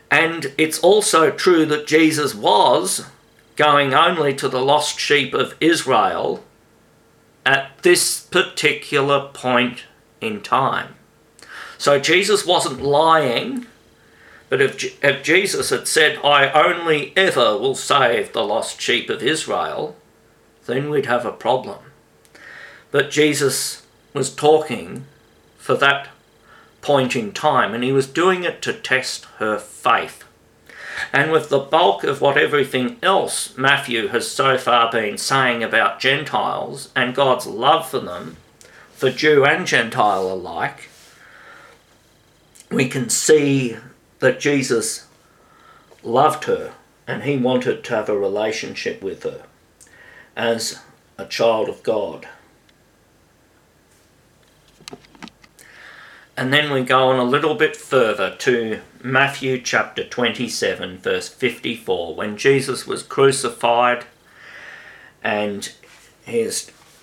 And 0.09 0.53
it's 0.57 0.79
also 0.79 1.29
true 1.29 1.65
that 1.65 1.85
Jesus 1.87 2.33
was 2.33 3.07
going 3.55 3.93
only 3.93 4.33
to 4.35 4.47
the 4.47 4.61
lost 4.61 4.99
sheep 4.99 5.33
of 5.33 5.53
Israel 5.59 6.43
at 7.45 7.77
this 7.83 8.21
particular 8.21 9.29
point 9.33 9.83
in 10.21 10.41
time. 10.41 10.95
So 11.79 11.97
Jesus 11.97 12.45
wasn't 12.45 12.81
lying, 12.83 13.65
but 14.49 14.61
if, 14.61 15.01
if 15.01 15.23
Jesus 15.23 15.69
had 15.69 15.87
said, 15.87 16.19
I 16.25 16.51
only 16.51 17.13
ever 17.15 17.57
will 17.57 17.73
save 17.73 18.33
the 18.33 18.43
lost 18.43 18.81
sheep 18.81 19.09
of 19.09 19.23
Israel, 19.23 19.95
then 20.65 20.89
we'd 20.89 21.05
have 21.05 21.25
a 21.25 21.31
problem. 21.31 21.79
But 22.91 23.09
Jesus 23.09 23.87
was 24.13 24.35
talking 24.35 25.05
for 25.57 25.73
that 25.75 26.09
point 26.81 27.15
in 27.15 27.31
time, 27.31 27.73
and 27.73 27.81
he 27.81 27.93
was 27.93 28.07
doing 28.07 28.43
it 28.43 28.61
to 28.63 28.73
test 28.73 29.23
her 29.37 29.57
faith. 29.57 30.25
And 31.13 31.31
with 31.31 31.47
the 31.47 31.59
bulk 31.59 32.03
of 32.03 32.19
what 32.19 32.37
everything 32.37 32.97
else 33.01 33.57
Matthew 33.57 34.07
has 34.07 34.29
so 34.29 34.57
far 34.57 34.91
been 34.91 35.17
saying 35.17 35.63
about 35.63 36.01
Gentiles 36.01 36.89
and 36.93 37.15
God's 37.15 37.47
love 37.47 37.89
for 37.89 37.99
them, 37.99 38.35
for 38.91 39.09
Jew 39.09 39.45
and 39.45 39.65
Gentile 39.65 40.29
alike, 40.29 40.88
we 42.71 42.87
can 42.87 43.09
see 43.09 43.77
that 44.19 44.39
Jesus 44.39 45.07
loved 46.03 46.45
her 46.45 46.73
and 47.07 47.23
he 47.23 47.37
wanted 47.37 47.83
to 47.83 47.95
have 47.95 48.09
a 48.09 48.17
relationship 48.17 49.01
with 49.01 49.23
her 49.23 49.43
as 50.35 50.79
a 51.17 51.25
child 51.25 51.67
of 51.67 51.83
God. 51.83 52.27
And 56.37 56.53
then 56.53 56.71
we 56.71 56.83
go 56.83 57.09
on 57.09 57.19
a 57.19 57.23
little 57.23 57.55
bit 57.55 57.75
further 57.75 58.33
to 58.37 58.79
Matthew 59.03 59.59
chapter 59.59 60.05
27, 60.07 60.99
verse 60.99 61.27
54, 61.27 62.15
when 62.15 62.37
Jesus 62.37 62.87
was 62.87 63.03
crucified 63.03 64.05
and 65.21 65.69
he 66.25 66.49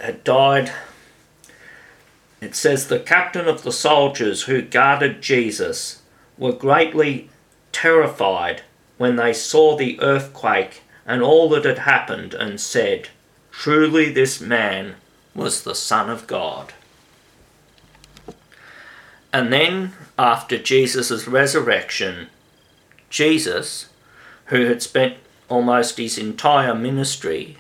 had 0.01 0.25
died 0.25 0.73
it 2.41 2.55
says 2.55 2.87
the 2.87 3.01
captain 3.01 3.49
of 3.49 3.63
the 3.63 3.73
soldiers 3.73 4.43
who 4.45 4.63
guarded 4.63 5.23
Jesus 5.23 6.03
were 6.37 6.53
greatly 6.53 7.31
terrified 7.73 8.63
when 8.99 9.17
they 9.17 9.33
saw 9.33 9.77
the 9.77 10.01
earthquake 10.01 10.83
and 11.07 11.23
all 11.23 11.49
that 11.49 11.65
had 11.65 11.79
happened, 11.79 12.35
and 12.35 12.61
said, 12.61 13.09
Truly 13.53 14.11
this 14.11 14.41
man 14.41 14.97
was 15.35 15.63
the 15.63 15.75
Son 15.75 16.11
of 16.11 16.27
God. 16.27 16.75
And 19.33 19.53
then, 19.53 19.93
after 20.19 20.59
Jesus' 20.59 21.29
resurrection, 21.29 22.27
Jesus, 23.09 23.89
who 24.47 24.67
had 24.67 24.83
spent 24.83 25.19
almost 25.49 25.97
his 25.97 26.19
entire 26.19 26.75
ministry 26.75 27.57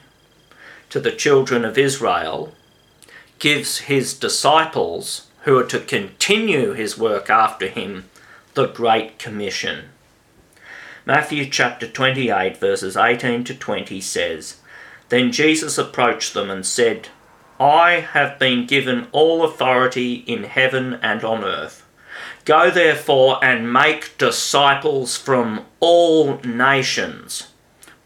to 0.90 0.98
the 0.98 1.12
children 1.12 1.64
of 1.64 1.78
Israel, 1.78 2.52
gives 3.38 3.78
his 3.78 4.14
disciples, 4.14 5.26
who 5.42 5.58
are 5.58 5.64
to 5.64 5.80
continue 5.80 6.72
his 6.72 6.98
work 6.98 7.30
after 7.30 7.68
him, 7.68 8.04
the 8.54 8.66
Great 8.66 9.18
Commission. 9.18 9.90
Matthew 11.04 11.48
chapter 11.48 11.86
28, 11.86 12.56
verses 12.56 12.96
18 12.96 13.44
to 13.44 13.54
20 13.54 14.00
says, 14.00 14.56
Then 15.08 15.30
Jesus 15.30 15.78
approached 15.78 16.34
them 16.34 16.50
and 16.50 16.66
said, 16.66 17.08
I 17.60 18.00
have 18.00 18.38
been 18.38 18.66
given 18.66 19.06
all 19.12 19.44
authority 19.44 20.14
in 20.26 20.44
heaven 20.44 20.94
and 20.94 21.22
on 21.22 21.44
earth. 21.44 21.86
Go 22.44 22.70
therefore 22.70 23.42
and 23.44 23.72
make 23.72 24.18
disciples 24.18 25.16
from 25.16 25.64
all 25.80 26.38
nations. 26.40 27.48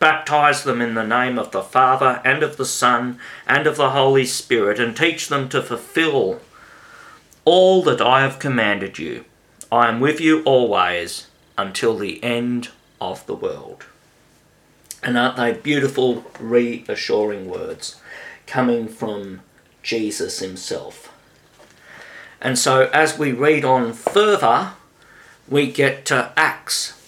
Baptize 0.00 0.64
them 0.64 0.80
in 0.80 0.94
the 0.94 1.06
name 1.06 1.38
of 1.38 1.52
the 1.52 1.62
Father 1.62 2.20
and 2.24 2.42
of 2.42 2.56
the 2.56 2.64
Son 2.64 3.20
and 3.46 3.66
of 3.66 3.76
the 3.76 3.90
Holy 3.90 4.24
Spirit, 4.24 4.80
and 4.80 4.96
teach 4.96 5.28
them 5.28 5.48
to 5.50 5.62
fulfill 5.62 6.40
all 7.44 7.82
that 7.82 8.00
I 8.00 8.22
have 8.22 8.38
commanded 8.38 8.98
you. 8.98 9.24
I 9.70 9.88
am 9.88 10.00
with 10.00 10.20
you 10.20 10.42
always 10.44 11.28
until 11.56 11.96
the 11.96 12.22
end 12.24 12.70
of 13.00 13.24
the 13.26 13.34
world. 13.34 13.84
And 15.02 15.16
aren't 15.16 15.36
they 15.36 15.52
beautiful, 15.52 16.24
reassuring 16.38 17.48
words 17.48 18.00
coming 18.46 18.88
from 18.88 19.40
Jesus 19.82 20.40
himself? 20.40 21.12
And 22.40 22.58
so, 22.58 22.88
as 22.92 23.18
we 23.18 23.32
read 23.32 23.64
on 23.64 23.92
further, 23.92 24.72
we 25.48 25.70
get 25.70 26.04
to 26.06 26.32
Acts. 26.36 26.99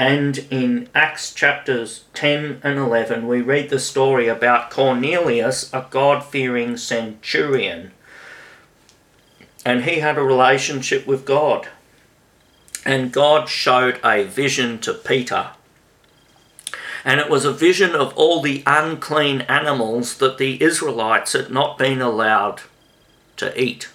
And 0.00 0.46
in 0.50 0.88
Acts 0.94 1.34
chapters 1.34 2.04
10 2.14 2.62
and 2.64 2.78
11, 2.78 3.28
we 3.28 3.42
read 3.42 3.68
the 3.68 3.78
story 3.78 4.28
about 4.28 4.70
Cornelius, 4.70 5.70
a 5.74 5.86
God 5.90 6.24
fearing 6.24 6.78
centurion. 6.78 7.90
And 9.62 9.84
he 9.84 9.98
had 9.98 10.16
a 10.16 10.22
relationship 10.22 11.06
with 11.06 11.26
God. 11.26 11.68
And 12.86 13.12
God 13.12 13.50
showed 13.50 14.00
a 14.02 14.24
vision 14.24 14.78
to 14.78 14.94
Peter. 14.94 15.50
And 17.04 17.20
it 17.20 17.28
was 17.28 17.44
a 17.44 17.52
vision 17.52 17.94
of 17.94 18.14
all 18.16 18.40
the 18.40 18.62
unclean 18.64 19.42
animals 19.42 20.16
that 20.16 20.38
the 20.38 20.62
Israelites 20.62 21.34
had 21.34 21.50
not 21.50 21.76
been 21.76 22.00
allowed 22.00 22.62
to 23.36 23.62
eat. 23.62 23.90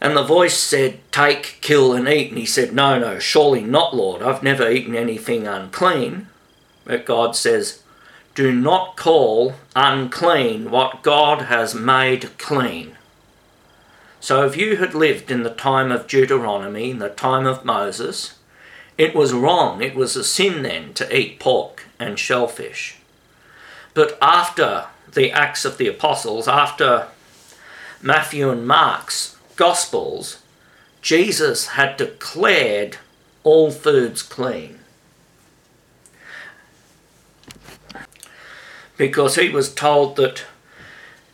And 0.00 0.16
the 0.16 0.22
voice 0.22 0.56
said, 0.56 1.00
Take, 1.10 1.58
kill, 1.60 1.92
and 1.92 2.08
eat. 2.08 2.28
And 2.30 2.38
he 2.38 2.46
said, 2.46 2.72
No, 2.72 2.98
no, 2.98 3.18
surely 3.18 3.62
not, 3.62 3.94
Lord. 3.94 4.22
I've 4.22 4.42
never 4.42 4.70
eaten 4.70 4.94
anything 4.94 5.46
unclean. 5.46 6.28
But 6.84 7.06
God 7.06 7.34
says, 7.34 7.82
Do 8.34 8.52
not 8.52 8.96
call 8.96 9.54
unclean 9.74 10.70
what 10.70 11.02
God 11.02 11.42
has 11.42 11.74
made 11.74 12.36
clean. 12.38 12.96
So 14.20 14.44
if 14.44 14.56
you 14.56 14.76
had 14.76 14.94
lived 14.94 15.30
in 15.30 15.42
the 15.44 15.50
time 15.50 15.92
of 15.92 16.06
Deuteronomy, 16.06 16.90
in 16.90 16.98
the 16.98 17.08
time 17.08 17.46
of 17.46 17.64
Moses, 17.64 18.34
it 18.98 19.14
was 19.14 19.32
wrong, 19.32 19.82
it 19.82 19.94
was 19.94 20.16
a 20.16 20.24
sin 20.24 20.62
then 20.62 20.94
to 20.94 21.16
eat 21.16 21.38
pork 21.38 21.84
and 21.98 22.18
shellfish. 22.18 22.96
But 23.94 24.18
after 24.20 24.86
the 25.12 25.30
Acts 25.30 25.64
of 25.64 25.78
the 25.78 25.86
Apostles, 25.86 26.48
after 26.48 27.08
Matthew 28.02 28.50
and 28.50 28.66
Mark's 28.66 29.35
Gospels, 29.56 30.42
Jesus 31.02 31.68
had 31.68 31.96
declared 31.96 32.98
all 33.42 33.70
foods 33.70 34.22
clean. 34.22 34.78
Because 38.96 39.36
he 39.36 39.48
was 39.50 39.72
told 39.72 40.16
that 40.16 40.44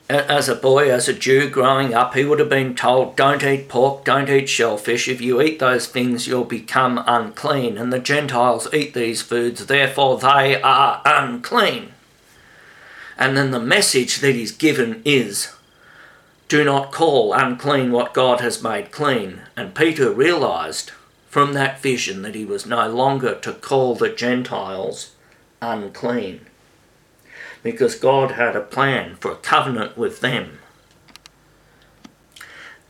as 0.08 0.48
a 0.48 0.54
boy, 0.54 0.90
as 0.90 1.08
a 1.08 1.14
Jew 1.14 1.48
growing 1.48 1.94
up, 1.94 2.14
he 2.14 2.24
would 2.24 2.38
have 2.38 2.48
been 2.48 2.74
told, 2.74 3.16
don't 3.16 3.42
eat 3.42 3.68
pork, 3.68 4.04
don't 4.04 4.28
eat 4.28 4.48
shellfish. 4.48 5.08
If 5.08 5.20
you 5.20 5.40
eat 5.40 5.58
those 5.58 5.87
things, 5.87 6.26
you'll 6.26 6.44
become 6.44 7.02
unclean. 7.06 7.78
And 7.78 7.92
the 7.92 7.98
Gentiles 7.98 8.68
eat 8.74 8.94
these 8.94 9.22
foods, 9.22 9.66
therefore 9.66 10.18
they 10.18 10.61
are 10.61 11.00
unclean. 11.04 11.92
And 13.16 13.37
then 13.37 13.52
the 13.52 13.61
message 13.61 14.18
that 14.18 14.35
he's 14.35 14.52
given 14.52 15.00
is, 15.04 15.54
do 16.52 16.62
not 16.62 16.92
call 16.92 17.32
unclean 17.32 17.90
what 17.90 18.12
God 18.12 18.42
has 18.42 18.62
made 18.62 18.90
clean. 18.90 19.40
And 19.56 19.74
Peter 19.74 20.12
realized 20.12 20.92
from 21.30 21.54
that 21.54 21.80
vision 21.80 22.20
that 22.20 22.34
he 22.34 22.44
was 22.44 22.66
no 22.66 22.90
longer 22.90 23.36
to 23.36 23.54
call 23.54 23.94
the 23.94 24.10
Gentiles 24.10 25.14
unclean 25.62 26.44
because 27.62 27.94
God 27.94 28.32
had 28.32 28.54
a 28.54 28.60
plan 28.60 29.16
for 29.16 29.32
a 29.32 29.36
covenant 29.36 29.96
with 29.96 30.20
them. 30.20 30.58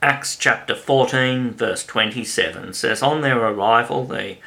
Acts 0.03 0.35
chapter 0.35 0.75
14, 0.75 1.53
verse 1.53 1.87
27 1.87 2.75
says, 2.75 3.01
On 3.01 3.21
their 3.21 3.39
arrival, 3.39 4.05
they, 4.05 4.41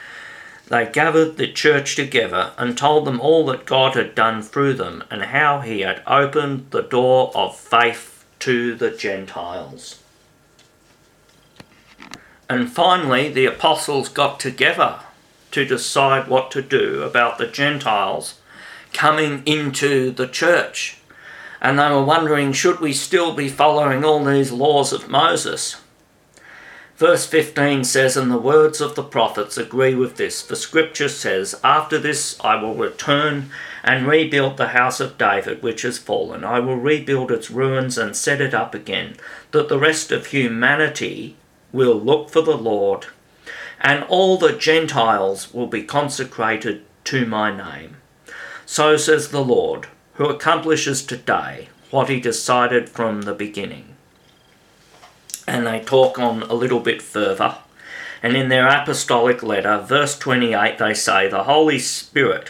they 0.68 0.88
gathered 0.88 1.38
the 1.38 1.50
church 1.50 1.96
together 1.96 2.52
and 2.58 2.78
told 2.78 3.06
them 3.08 3.22
all 3.22 3.46
that 3.46 3.66
God 3.66 3.96
had 3.96 4.14
done 4.14 4.42
through 4.42 4.74
them 4.74 5.06
and 5.10 5.22
how 5.22 5.62
he 5.62 5.80
had 5.80 6.04
opened 6.06 6.72
the 6.72 6.84
door 6.84 7.32
of 7.34 7.58
faith 7.58 8.15
to 8.46 8.76
the 8.76 8.92
Gentiles. 8.92 10.04
And 12.48 12.72
finally, 12.72 13.28
the 13.28 13.48
apostles 13.48 14.08
got 14.08 14.40
together 14.40 15.00
to 15.50 15.66
decide 15.66 16.28
what 16.28 16.52
to 16.52 16.62
do 16.62 17.02
about 17.02 17.40
the 17.40 17.48
Gentiles 17.48 18.40
coming 18.94 19.42
into 19.48 20.12
the 20.12 20.28
church. 20.28 21.00
And 21.60 21.80
they 21.80 21.90
were 21.90 22.04
wondering, 22.04 22.54
should 22.54 22.80
we 22.82 22.94
still 22.94 23.34
be 23.34 23.50
following 23.50 24.06
all 24.06 24.24
these 24.24 24.52
laws 24.52 24.94
of 24.94 25.10
Moses? 25.10 25.82
Verse 26.98 27.26
15 27.26 27.84
says, 27.84 28.16
And 28.16 28.30
the 28.30 28.38
words 28.38 28.80
of 28.80 28.94
the 28.94 29.02
prophets 29.02 29.58
agree 29.58 29.96
with 29.96 30.18
this. 30.18 30.44
For 30.44 30.54
scripture 30.54 31.10
says, 31.10 31.60
After 31.64 31.98
this 31.98 32.40
I 32.42 32.62
will 32.62 32.76
return 32.76 33.50
and 33.86 34.08
rebuild 34.08 34.58
the 34.58 34.70
house 34.70 35.00
of 35.00 35.16
David, 35.16 35.62
which 35.62 35.84
has 35.84 36.00
fallen. 36.00 36.44
I 36.44 36.60
will 36.60 36.76
rebuild 36.76 37.32
its 37.32 37.52
ruins 37.52 38.00
and 38.00 38.16
set 38.16 38.42
it 38.42 38.52
up 38.52 38.74
again, 38.74 39.16
that 39.52 39.70
the 39.70 39.78
rest 39.78 40.12
of 40.12 40.26
humanity 40.26 41.36
will 41.72 41.94
look 41.94 42.32
for 42.32 42.42
the 42.42 42.58
Lord, 42.58 43.06
and 43.80 44.04
all 44.06 44.38
the 44.38 44.54
Gentiles 44.54 45.54
will 45.54 45.68
be 45.68 45.84
consecrated 45.84 46.84
to 47.04 47.28
my 47.28 47.56
name. 47.56 47.98
So 48.66 48.98
says 48.98 49.30
the 49.30 49.44
Lord, 49.44 49.88
who 50.16 50.26
accomplishes 50.26 51.06
today 51.06 51.70
what 51.92 52.10
he 52.10 52.20
decided 52.20 52.90
from 52.90 53.22
the 53.22 53.36
beginning. 53.36 53.96
And 55.46 55.68
they 55.68 55.80
talk 55.80 56.18
on 56.18 56.42
a 56.42 56.56
little 56.56 56.80
bit 56.80 57.04
further. 57.04 57.58
And 58.24 58.36
in 58.36 58.50
their 58.50 58.68
apostolic 58.68 59.44
letter, 59.44 59.78
verse 59.78 60.18
28, 60.18 60.80
they 60.80 60.96
say, 60.96 61.28
The 61.28 61.44
Holy 61.44 61.78
Spirit 61.78 62.50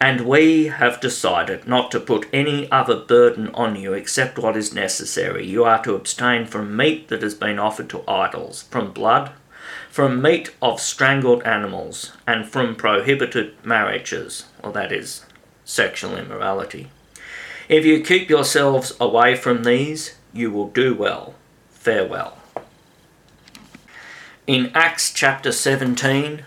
and 0.00 0.22
we 0.22 0.68
have 0.68 1.00
decided 1.00 1.68
not 1.68 1.90
to 1.90 2.00
put 2.00 2.26
any 2.32 2.70
other 2.72 2.96
burden 2.96 3.48
on 3.52 3.76
you 3.76 3.92
except 3.92 4.38
what 4.38 4.56
is 4.56 4.72
necessary. 4.74 5.46
You 5.46 5.64
are 5.64 5.82
to 5.84 5.94
abstain 5.94 6.46
from 6.46 6.74
meat 6.74 7.08
that 7.08 7.22
has 7.22 7.34
been 7.34 7.58
offered 7.58 7.90
to 7.90 8.08
idols, 8.08 8.62
from 8.62 8.92
blood, 8.92 9.32
from 9.90 10.22
meat 10.22 10.54
of 10.62 10.80
strangled 10.80 11.42
animals, 11.42 12.12
and 12.26 12.48
from 12.48 12.76
prohibited 12.76 13.54
marriages, 13.62 14.46
or 14.62 14.72
that 14.72 14.90
is, 14.90 15.26
sexual 15.64 16.16
immorality. 16.16 16.88
If 17.68 17.84
you 17.84 18.02
keep 18.02 18.30
yourselves 18.30 18.96
away 18.98 19.36
from 19.36 19.64
these, 19.64 20.16
you 20.32 20.50
will 20.50 20.68
do 20.68 20.94
well. 20.94 21.34
Farewell. 21.68 22.38
In 24.46 24.72
Acts 24.74 25.12
chapter 25.12 25.52
17, 25.52 26.44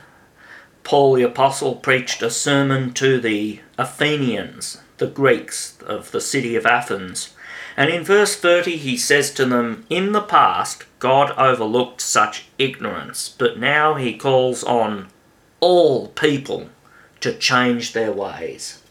Paul 0.84 1.14
the 1.14 1.24
Apostle 1.24 1.76
preached 1.76 2.22
a 2.22 2.30
sermon 2.30 2.94
to 2.94 3.20
the 3.20 3.60
Athenians, 3.78 4.82
the 4.98 5.08
Greeks 5.08 5.78
of 5.86 6.12
the 6.12 6.22
city 6.22 6.56
of 6.56 6.66
Athens. 6.66 7.34
And 7.76 7.90
in 7.90 8.04
verse 8.04 8.36
30, 8.36 8.78
he 8.78 8.98
says 8.98 9.32
to 9.32 9.46
them, 9.46 9.86
In 9.90 10.12
the 10.12 10.22
past, 10.22 10.86
God 11.00 11.32
overlooked 11.38 12.02
such 12.02 12.46
ignorance, 12.58 13.30
but 13.30 13.58
now 13.58 13.96
he 13.96 14.18
calls 14.18 14.64
on 14.64 15.08
all 15.60 16.10
people 16.10 16.70
to 17.22 17.34
change 17.34 17.94
their 17.94 18.12
ways. 18.12 18.82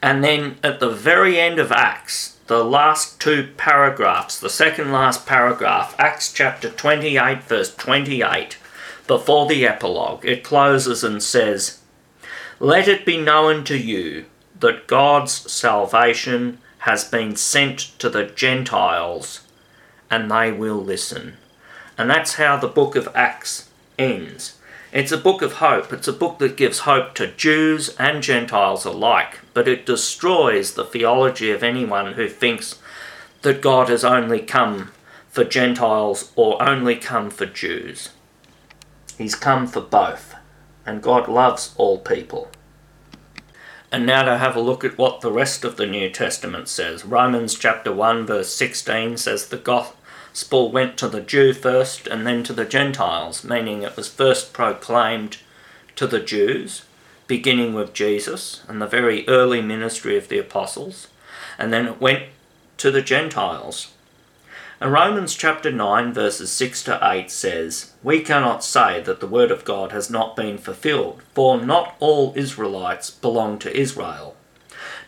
And 0.00 0.24
then 0.24 0.56
at 0.62 0.80
the 0.80 0.90
very 0.90 1.38
end 1.38 1.58
of 1.58 1.72
Acts, 1.72 2.38
the 2.46 2.64
last 2.64 3.20
two 3.20 3.48
paragraphs, 3.56 4.40
the 4.40 4.48
second 4.48 4.90
last 4.90 5.26
paragraph, 5.26 5.94
Acts 5.98 6.32
chapter 6.32 6.70
28, 6.70 7.42
verse 7.42 7.74
28, 7.74 8.56
before 9.08 9.48
the 9.48 9.66
epilogue, 9.66 10.24
it 10.24 10.44
closes 10.44 11.02
and 11.02 11.20
says, 11.20 11.80
Let 12.60 12.86
it 12.86 13.04
be 13.04 13.16
known 13.16 13.64
to 13.64 13.76
you 13.76 14.26
that 14.60 14.86
God's 14.86 15.32
salvation 15.50 16.58
has 16.80 17.04
been 17.04 17.34
sent 17.34 17.78
to 17.98 18.08
the 18.08 18.24
Gentiles, 18.24 19.40
and 20.10 20.30
they 20.30 20.52
will 20.52 20.76
listen. 20.76 21.36
And 21.96 22.08
that's 22.08 22.34
how 22.34 22.56
the 22.56 22.68
book 22.68 22.94
of 22.94 23.08
Acts 23.14 23.68
ends. 23.98 24.58
It's 24.92 25.12
a 25.12 25.18
book 25.18 25.42
of 25.42 25.54
hope. 25.54 25.92
It's 25.92 26.08
a 26.08 26.12
book 26.12 26.38
that 26.38 26.56
gives 26.56 26.80
hope 26.80 27.14
to 27.14 27.26
Jews 27.26 27.94
and 27.98 28.22
Gentiles 28.22 28.84
alike, 28.84 29.40
but 29.52 29.68
it 29.68 29.84
destroys 29.84 30.74
the 30.74 30.84
theology 30.84 31.50
of 31.50 31.62
anyone 31.62 32.12
who 32.14 32.28
thinks 32.28 32.78
that 33.42 33.60
God 33.60 33.88
has 33.88 34.04
only 34.04 34.40
come 34.40 34.92
for 35.28 35.44
Gentiles 35.44 36.32
or 36.36 36.62
only 36.62 36.96
come 36.96 37.30
for 37.30 37.46
Jews. 37.46 38.10
He's 39.18 39.34
come 39.34 39.66
for 39.66 39.80
both, 39.80 40.36
and 40.86 41.02
God 41.02 41.26
loves 41.26 41.74
all 41.76 41.98
people. 41.98 42.48
And 43.90 44.06
now 44.06 44.22
to 44.22 44.38
have 44.38 44.54
a 44.54 44.60
look 44.60 44.84
at 44.84 44.96
what 44.96 45.22
the 45.22 45.32
rest 45.32 45.64
of 45.64 45.76
the 45.76 45.86
New 45.86 46.08
Testament 46.08 46.68
says. 46.68 47.04
Romans 47.04 47.58
chapter 47.58 47.92
1 47.92 48.26
verse 48.26 48.52
16 48.52 49.16
says 49.16 49.48
the 49.48 49.56
gospel 49.56 50.70
went 50.70 50.96
to 50.98 51.08
the 51.08 51.20
Jew 51.20 51.52
first 51.52 52.06
and 52.06 52.24
then 52.24 52.44
to 52.44 52.52
the 52.52 52.64
Gentiles, 52.64 53.42
meaning 53.42 53.82
it 53.82 53.96
was 53.96 54.08
first 54.08 54.52
proclaimed 54.52 55.38
to 55.96 56.06
the 56.06 56.20
Jews, 56.20 56.84
beginning 57.26 57.74
with 57.74 57.92
Jesus 57.92 58.62
and 58.68 58.80
the 58.80 58.86
very 58.86 59.26
early 59.26 59.60
ministry 59.60 60.16
of 60.16 60.28
the 60.28 60.38
apostles, 60.38 61.08
and 61.58 61.72
then 61.72 61.86
it 61.86 62.00
went 62.00 62.24
to 62.76 62.92
the 62.92 63.02
Gentiles. 63.02 63.88
And 64.80 64.92
Romans 64.92 65.34
chapter 65.34 65.72
9, 65.72 66.12
verses 66.12 66.52
6 66.52 66.84
to 66.84 67.00
8 67.02 67.32
says, 67.32 67.94
We 68.04 68.20
cannot 68.20 68.62
say 68.62 69.00
that 69.00 69.18
the 69.18 69.26
word 69.26 69.50
of 69.50 69.64
God 69.64 69.90
has 69.90 70.08
not 70.08 70.36
been 70.36 70.56
fulfilled, 70.56 71.20
for 71.34 71.60
not 71.60 71.96
all 71.98 72.32
Israelites 72.36 73.10
belong 73.10 73.58
to 73.60 73.76
Israel. 73.76 74.36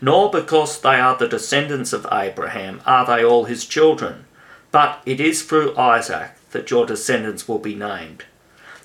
Nor 0.01 0.29
because 0.29 0.81
they 0.81 0.97
are 0.97 1.17
the 1.17 1.29
descendants 1.29 1.93
of 1.93 2.07
Abraham 2.11 2.83
are 2.85 3.07
they 3.07 3.25
all 3.25 3.45
his 3.45 3.65
children, 3.65 4.25
but 4.73 5.03
it 5.07 5.21
is 5.21 5.43
through 5.43 5.77
Isaac 5.77 6.33
that 6.51 6.71
your 6.73 6.85
descendants 6.85 7.47
will 7.47 7.61
be 7.61 7.77
named. 7.77 8.25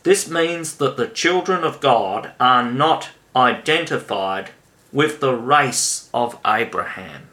This 0.03 0.29
means 0.29 0.75
that 0.75 0.97
the 0.97 1.07
children 1.07 1.63
of 1.63 1.81
God 1.81 2.33
are 2.39 2.69
not 2.71 3.09
identified 3.35 4.51
with 4.93 5.19
the 5.19 5.33
race 5.33 6.11
of 6.13 6.37
Abraham. 6.45 7.29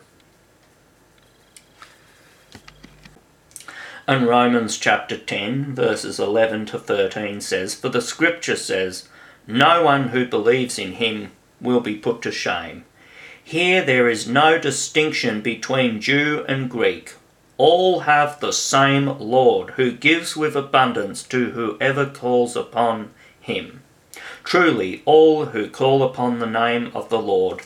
And 4.08 4.26
Romans 4.26 4.78
chapter 4.78 5.16
10, 5.16 5.76
verses 5.76 6.18
11 6.18 6.66
to 6.66 6.78
13 6.78 7.40
says, 7.40 7.76
For 7.76 7.88
the 7.88 8.00
scripture 8.00 8.56
says, 8.56 9.08
No 9.46 9.84
one 9.84 10.08
who 10.08 10.26
believes 10.26 10.76
in 10.76 10.94
him 10.94 11.30
will 11.60 11.80
be 11.80 11.94
put 11.94 12.20
to 12.22 12.32
shame. 12.32 12.84
Here 13.44 13.84
there 13.84 14.08
is 14.08 14.26
no 14.26 14.58
distinction 14.58 15.40
between 15.40 16.00
Jew 16.00 16.44
and 16.48 16.68
Greek. 16.68 17.14
All 17.58 18.00
have 18.00 18.40
the 18.40 18.52
same 18.52 19.06
Lord, 19.20 19.70
who 19.74 19.92
gives 19.92 20.36
with 20.36 20.56
abundance 20.56 21.22
to 21.24 21.50
whoever 21.50 22.06
calls 22.06 22.56
upon 22.56 23.10
him. 23.40 23.82
Truly, 24.42 25.02
all 25.04 25.46
who 25.46 25.68
call 25.68 26.02
upon 26.02 26.40
the 26.40 26.46
name 26.46 26.90
of 26.92 27.08
the 27.08 27.20
Lord 27.20 27.60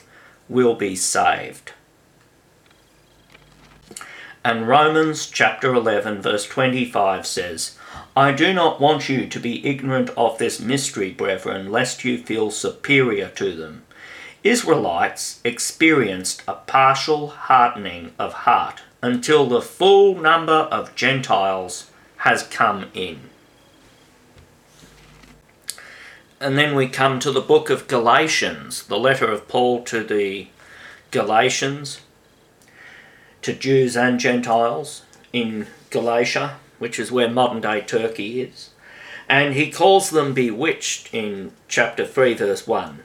will 0.50 0.74
be 0.74 0.96
saved. 0.96 1.72
And 4.46 4.68
Romans 4.68 5.26
chapter 5.26 5.74
11, 5.74 6.22
verse 6.22 6.46
25 6.46 7.26
says, 7.26 7.76
I 8.16 8.30
do 8.30 8.54
not 8.54 8.80
want 8.80 9.08
you 9.08 9.26
to 9.26 9.40
be 9.40 9.66
ignorant 9.66 10.10
of 10.10 10.38
this 10.38 10.60
mystery, 10.60 11.10
brethren, 11.10 11.72
lest 11.72 12.04
you 12.04 12.16
feel 12.16 12.52
superior 12.52 13.28
to 13.30 13.56
them. 13.56 13.82
Israelites 14.44 15.40
experienced 15.42 16.44
a 16.46 16.54
partial 16.54 17.26
hardening 17.26 18.12
of 18.20 18.46
heart 18.46 18.82
until 19.02 19.46
the 19.46 19.60
full 19.60 20.14
number 20.14 20.68
of 20.70 20.94
Gentiles 20.94 21.90
has 22.18 22.44
come 22.44 22.88
in. 22.94 23.30
And 26.38 26.56
then 26.56 26.76
we 26.76 26.86
come 26.86 27.18
to 27.18 27.32
the 27.32 27.40
book 27.40 27.68
of 27.68 27.88
Galatians, 27.88 28.84
the 28.84 28.96
letter 28.96 29.26
of 29.26 29.48
Paul 29.48 29.82
to 29.86 30.04
the 30.04 30.46
Galatians, 31.10 31.98
to 33.46 33.54
Jews 33.54 33.96
and 33.96 34.18
Gentiles 34.18 35.02
in 35.32 35.68
Galatia, 35.90 36.56
which 36.80 36.98
is 36.98 37.12
where 37.12 37.30
modern 37.30 37.60
day 37.60 37.80
Turkey 37.80 38.40
is. 38.40 38.70
And 39.28 39.54
he 39.54 39.70
calls 39.70 40.10
them 40.10 40.34
bewitched 40.34 41.14
in 41.14 41.52
chapter 41.68 42.04
3, 42.04 42.34
verse 42.34 42.66
1. 42.66 43.04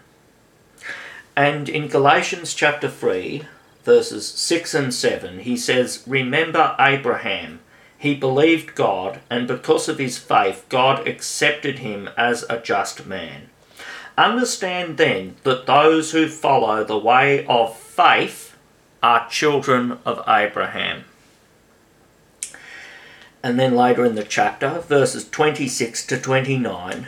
And 1.36 1.70
in 1.70 1.88
Galatians 1.88 2.56
chapter 2.56 2.90
3, 2.90 3.44
verses 3.84 4.28
6 4.30 4.74
and 4.74 4.92
7, 4.92 5.40
he 5.42 5.56
says, 5.56 6.04
Remember 6.08 6.76
Abraham. 6.80 7.60
He 7.96 8.16
believed 8.16 8.74
God, 8.74 9.20
and 9.30 9.48
because 9.48 9.88
of 9.88 10.00
his 10.00 10.18
faith, 10.18 10.66
God 10.70 11.08
accepted 11.08 11.80
him 11.80 12.10
as 12.18 12.46
a 12.50 12.60
just 12.60 13.06
man. 13.06 13.52
Understand 14.18 14.98
then 14.98 15.36
that 15.44 15.68
those 15.68 16.14
who 16.14 16.28
follow 16.28 16.84
the 16.84 16.98
way 16.98 17.46
of 17.46 17.78
faith 17.78 18.41
are 19.02 19.28
children 19.30 19.98
of 20.06 20.24
Abraham. 20.28 21.06
And 23.44 23.60
then 23.60 23.76
later 23.76 24.06
in 24.06 24.16
the 24.16 24.24
chapter, 24.24 24.80
verses 24.82 25.28
26 25.28 26.06
to 26.08 26.20
29, 26.20 27.08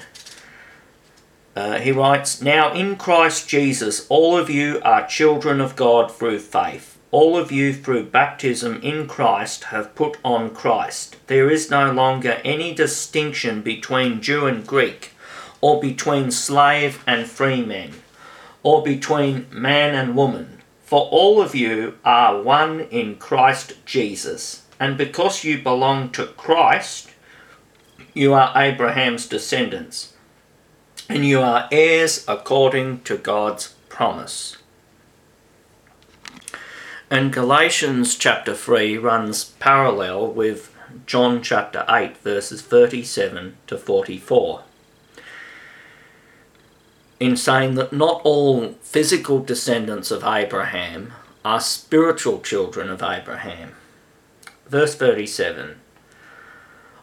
uh, 1.55 1.79
he 1.79 1.91
writes, 1.91 2.41
Now 2.41 2.73
in 2.73 2.95
Christ 2.95 3.47
Jesus, 3.47 4.07
all 4.09 4.35
of 4.35 4.49
you 4.49 4.81
are 4.83 5.07
children 5.07 5.61
of 5.61 5.75
God 5.75 6.11
through 6.11 6.39
faith. 6.39 6.97
All 7.11 7.37
of 7.37 7.51
you 7.51 7.73
through 7.73 8.05
baptism 8.05 8.81
in 8.81 9.07
Christ 9.07 9.65
have 9.65 9.93
put 9.93 10.17
on 10.25 10.49
Christ. 10.55 11.15
There 11.27 11.51
is 11.51 11.69
no 11.69 11.91
longer 11.91 12.41
any 12.43 12.73
distinction 12.73 13.61
between 13.61 14.19
Jew 14.19 14.47
and 14.47 14.65
Greek, 14.65 15.11
or 15.61 15.79
between 15.79 16.31
slave 16.31 17.03
and 17.05 17.27
free 17.27 17.63
men, 17.63 17.91
or 18.63 18.81
between 18.81 19.45
man 19.51 19.93
and 19.93 20.15
woman 20.15 20.62
for 20.93 21.09
all 21.09 21.41
of 21.41 21.55
you 21.55 21.97
are 22.05 22.39
one 22.39 22.81
in 22.91 23.15
Christ 23.15 23.83
Jesus. 23.83 24.61
And 24.79 24.95
because 24.95 25.43
you 25.43 25.57
belong 25.57 26.11
to 26.11 26.27
Christ, 26.27 27.09
you 28.13 28.35
are 28.35 28.53
Abraham's 28.55 29.25
descendants. 29.25 30.13
And 31.09 31.25
you 31.25 31.41
are 31.41 31.67
heirs 31.71 32.23
according 32.27 33.01
to 33.05 33.17
God's 33.17 33.73
promise. 33.89 34.57
And 37.09 37.33
Galatians 37.33 38.15
chapter 38.15 38.53
3 38.53 38.99
runs 38.99 39.45
parallel 39.45 40.27
with 40.27 40.71
John 41.07 41.41
chapter 41.41 41.85
8, 41.89 42.17
verses 42.17 42.61
37 42.61 43.57
to 43.65 43.79
44 43.79 44.61
in 47.20 47.38
saying 47.38 47.76
that 47.76 47.93
not 47.93 48.22
all 48.24 48.74
physical 48.82 49.39
descendants 49.39 50.11
of 50.11 50.24
Abraham 50.24 51.14
are 51.45 51.59
spiritual 51.59 52.39
children 52.39 52.89
of 52.89 53.01
Abraham. 53.01 53.76
Verse 54.68 54.95
37 54.95 55.76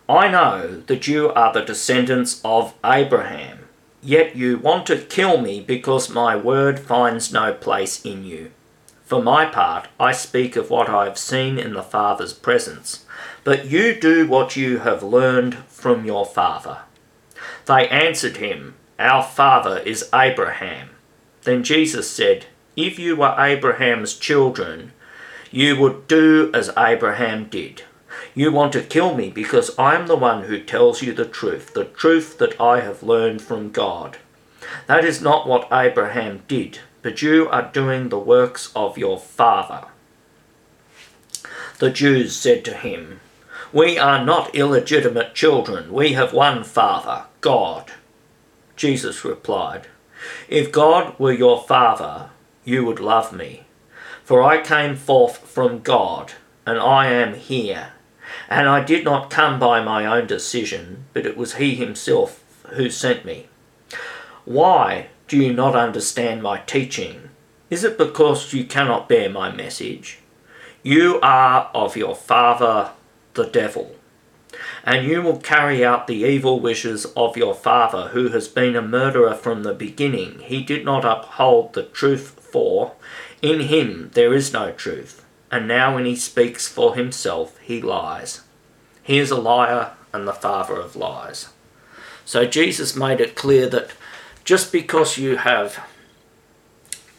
I 0.09 0.27
know 0.29 0.81
that 0.87 1.07
you 1.07 1.31
are 1.31 1.53
the 1.53 1.61
descendants 1.61 2.41
of 2.45 2.75
Abraham, 2.85 3.61
yet 4.03 4.35
you 4.35 4.59
want 4.59 4.87
to 4.87 4.99
kill 4.99 5.41
me 5.41 5.61
because 5.61 6.11
my 6.11 6.35
word 6.35 6.81
finds 6.81 7.33
no 7.33 7.53
place 7.53 8.05
in 8.05 8.25
you. 8.25 8.51
For 9.05 9.23
my 9.23 9.45
part, 9.45 9.89
I 10.01 10.13
speak 10.13 10.57
of 10.57 10.71
what 10.71 10.89
I 10.89 11.05
have 11.05 11.19
seen 11.19 11.59
in 11.59 11.75
the 11.75 11.83
Father's 11.83 12.33
presence, 12.33 13.05
but 13.45 13.67
you 13.67 13.99
do 13.99 14.27
what 14.27 14.57
you 14.57 14.79
have 14.79 15.03
learned 15.03 15.59
from 15.69 16.05
your 16.05 16.27
father. 16.27 16.79
They 17.67 17.89
answered 17.89 18.39
him, 18.39 18.75
our 19.01 19.23
father 19.23 19.79
is 19.79 20.09
Abraham. 20.15 20.91
Then 21.45 21.65
Jesus 21.65 22.11
said, 22.11 22.47
If 22.77 22.99
you 22.99 23.17
were 23.17 23.35
Abraham's 23.39 24.15
children, 24.15 24.93
you 25.51 25.77
would 25.81 26.07
do 26.07 26.51
as 26.55 26.71
Abraham 26.77 27.47
did. 27.47 27.83
You 28.35 28.53
want 28.53 28.73
to 28.75 28.83
kill 28.83 29.15
me 29.15 29.31
because 29.31 29.77
I 29.79 29.95
am 29.95 30.07
the 30.07 30.17
one 30.17 30.45
who 30.45 30.63
tells 30.63 31.03
you 31.03 31.13
the 31.13 31.25
truth, 31.25 31.75
the 31.75 31.85
truth 31.85 32.39
that 32.39 32.61
I 32.61 32.81
have 32.81 33.03
learned 33.03 33.43
from 33.43 33.71
God. 33.71 34.19
That 34.87 35.05
is 35.05 35.21
not 35.21 35.49
what 35.49 35.69
Abraham 35.73 36.43
did, 36.47 36.79
but 37.03 37.23
you 37.23 37.49
are 37.49 37.71
doing 37.73 38.09
the 38.09 38.19
works 38.19 38.71
of 38.77 38.99
your 38.99 39.19
father. 39.19 39.89
The 41.79 41.91
Jews 41.91 42.37
said 42.37 42.65
to 42.67 42.75
him, 42.75 43.21
We 43.73 43.99
are 43.99 44.25
not 44.25 44.55
illegitimate 44.55 45.35
children. 45.35 45.93
We 45.93 46.13
have 46.13 46.33
one 46.33 46.63
father, 46.63 47.25
God. 47.41 47.93
Jesus 48.81 49.27
replied, 49.27 49.89
If 50.49 50.73
God 50.73 51.15
were 51.19 51.35
your 51.35 51.63
Father, 51.63 52.31
you 52.65 52.83
would 52.87 52.99
love 52.99 53.31
me. 53.31 53.65
For 54.25 54.43
I 54.43 54.63
came 54.63 54.97
forth 54.97 55.37
from 55.37 55.81
God, 55.81 56.33
and 56.65 56.79
I 56.79 57.09
am 57.09 57.35
here. 57.35 57.93
And 58.49 58.71
I 58.71 58.83
did 58.83 59.05
not 59.05 59.29
come 59.29 59.61
by 59.61 59.83
my 59.83 60.07
own 60.07 60.27
decision, 60.27 61.05
but 61.13 61.27
it 61.27 61.37
was 61.37 61.57
He 61.57 61.75
Himself 61.75 62.43
who 62.71 62.89
sent 62.89 63.27
me. 63.27 63.49
Why 64.47 65.09
do 65.29 65.37
you 65.37 65.53
not 65.53 65.77
understand 65.77 66.43
my 66.43 66.61
teaching? 66.61 67.29
Is 67.69 67.85
it 67.85 67.99
because 67.99 68.55
you 68.55 68.65
cannot 68.65 69.11
bear 69.11 69.29
my 69.29 69.53
message? 69.53 70.21
You 70.83 71.21
are 71.21 71.71
of 71.75 71.99
your 71.99 72.17
father, 72.17 72.93
the 73.35 73.45
devil, 73.45 73.95
and 74.85 75.07
you 75.07 75.23
will 75.23 75.39
carry 75.39 75.85
out 75.85 76.07
the 76.07 76.25
evil 76.25 76.61
wishes 76.61 77.07
of 77.17 77.37
your 77.37 77.55
father, 77.55 78.09
who 78.09 78.29
has 78.29 78.49
been 78.49 78.77
a 78.77 78.83
murderer 78.83 79.35
from 79.35 79.63
the 79.63 79.75
beginning. 79.75 80.41
He 80.41 80.63
did 80.63 80.85
not 80.85 81.05
uphold 81.05 81.73
the 81.73 81.83
truth, 81.83 82.39
for 82.53 82.93
in 83.43 83.61
him 83.61 84.11
there 84.15 84.35
is 84.35 84.53
no 84.53 84.73
truth, 84.73 85.25
and 85.51 85.67
now 85.67 85.95
when 85.95 86.05
he 86.05 86.17
speaks 86.17 86.69
for 86.69 86.95
himself, 86.95 87.59
he 87.59 87.81
lies. 87.81 88.43
He 89.03 89.19
is 89.19 89.31
a 89.31 89.41
liar 89.41 89.93
and 90.13 90.27
the 90.27 90.33
father 90.33 90.75
of 90.81 90.97
lies. 90.97 91.49
So 92.25 92.45
Jesus 92.45 92.95
made 92.95 93.21
it 93.21 93.35
clear 93.35 93.69
that 93.69 93.91
just 94.45 94.73
because 94.73 95.19
you 95.19 95.37
have 95.37 95.85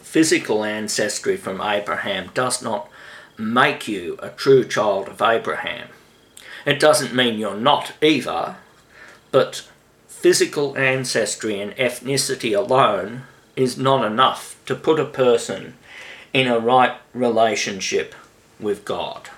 physical 0.01 0.63
ancestry 0.63 1.37
from 1.37 1.61
Abraham 1.61 2.29
does 2.33 2.61
not 2.61 2.89
make 3.37 3.87
you 3.87 4.17
a 4.19 4.29
true 4.29 4.65
child 4.65 5.07
of 5.07 5.21
Abraham. 5.21 5.87
It 6.65 6.79
doesn't 6.79 7.15
mean 7.15 7.39
you're 7.39 7.55
not 7.55 7.93
either, 8.01 8.57
but 9.31 9.67
physical 10.07 10.77
ancestry 10.77 11.59
and 11.59 11.75
ethnicity 11.77 12.55
alone 12.55 13.23
is 13.55 13.77
not 13.77 14.05
enough 14.05 14.59
to 14.65 14.75
put 14.75 14.99
a 14.99 15.05
person 15.05 15.73
in 16.33 16.47
a 16.47 16.59
right 16.59 16.97
relationship 17.13 18.13
with 18.59 18.85
God. 18.85 19.29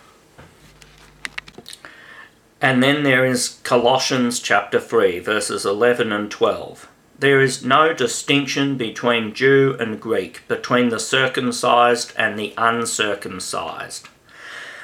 And 2.61 2.81
then 2.81 3.03
there 3.03 3.25
is 3.25 3.59
Colossians 3.63 4.39
chapter 4.39 4.79
3, 4.79 5.19
verses 5.19 5.65
11 5.65 6.11
and 6.11 6.31
12. 6.31 6.87
There 7.19 7.41
is 7.41 7.63
no 7.63 7.93
distinction 7.93 8.77
between 8.77 9.33
Jew 9.33 9.75
and 9.79 9.99
Greek, 9.99 10.47
between 10.47 10.89
the 10.89 10.99
circumcised 10.99 12.13
and 12.17 12.37
the 12.37 12.53
uncircumcised. 12.57 14.07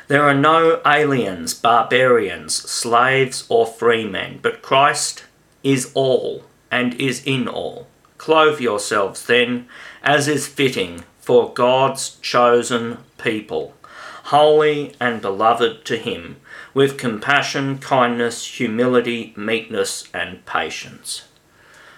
There 0.09 0.23
are 0.23 0.33
no 0.33 0.81
aliens, 0.87 1.53
barbarians, 1.53 2.55
slaves, 2.55 3.45
or 3.47 3.67
freemen, 3.67 4.39
but 4.41 4.63
Christ 4.63 5.25
is 5.63 5.91
all 5.93 6.45
and 6.71 6.95
is 6.95 7.21
in 7.27 7.47
all. 7.47 7.85
Clothe 8.17 8.59
yourselves 8.59 9.27
then, 9.27 9.67
as 10.01 10.27
is 10.27 10.47
fitting 10.47 11.03
for 11.19 11.53
God's 11.53 12.15
chosen 12.23 12.97
people, 13.19 13.75
holy 14.23 14.95
and 14.99 15.21
beloved 15.21 15.85
to 15.85 15.97
Him, 15.97 16.37
with 16.73 16.97
compassion, 16.97 17.77
kindness, 17.77 18.43
humility, 18.57 19.31
meekness, 19.37 20.09
and 20.11 20.43
patience. 20.47 21.25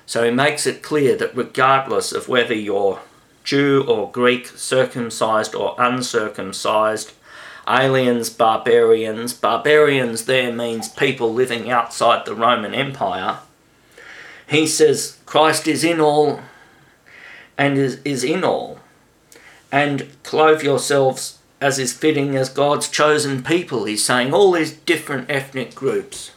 So 0.06 0.26
he 0.26 0.32
makes 0.32 0.68
it 0.68 0.84
clear 0.84 1.16
that 1.16 1.34
regardless 1.34 2.12
of 2.12 2.28
whether 2.28 2.56
you're 2.56 3.00
Jew 3.46 3.86
or 3.88 4.12
Greek, 4.12 4.48
circumcised 4.48 5.56
or 5.56 5.76
uncircumcised, 5.80 7.14
aliens, 7.72 8.30
barbarians, 8.30 9.34
barbarians 9.34 10.26
there 10.26 10.52
means 10.52 10.90
people 10.90 11.34
living 11.34 11.70
outside 11.70 12.26
the 12.26 12.36
Roman 12.36 12.74
Empire. 12.74 13.40
He 14.48 14.68
says 14.68 15.18
Christ 15.26 15.68
is 15.68 15.84
in 15.84 16.00
all 16.02 16.42
and 17.58 17.78
is, 17.78 18.02
is 18.04 18.24
in 18.24 18.44
all. 18.44 18.80
And 19.72 20.10
clothe 20.24 20.62
yourselves 20.62 21.40
as 21.62 21.80
is 21.80 21.94
fitting 21.94 22.36
as 22.36 22.50
God's 22.50 22.90
chosen 22.90 23.44
people. 23.44 23.86
He's 23.86 24.04
saying 24.04 24.34
all 24.34 24.52
these 24.52 24.74
different 24.74 25.30
ethnic 25.30 25.76
groups 25.76 26.32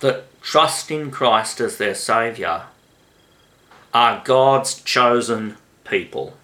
that 0.00 0.24
trust 0.40 0.90
in 0.90 1.10
Christ 1.10 1.60
as 1.60 1.76
their 1.76 1.94
Saviour 1.94 2.62
are 3.92 4.22
God's 4.24 4.80
chosen 4.80 5.56
people. 5.84 6.34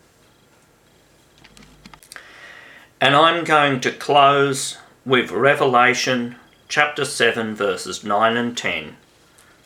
And 2.98 3.14
I'm 3.14 3.44
going 3.44 3.82
to 3.82 3.92
close 3.92 4.78
with 5.04 5.30
Revelation 5.30 6.36
chapter 6.66 7.04
7, 7.04 7.54
verses 7.54 8.02
9 8.02 8.38
and 8.38 8.56
10, 8.56 8.96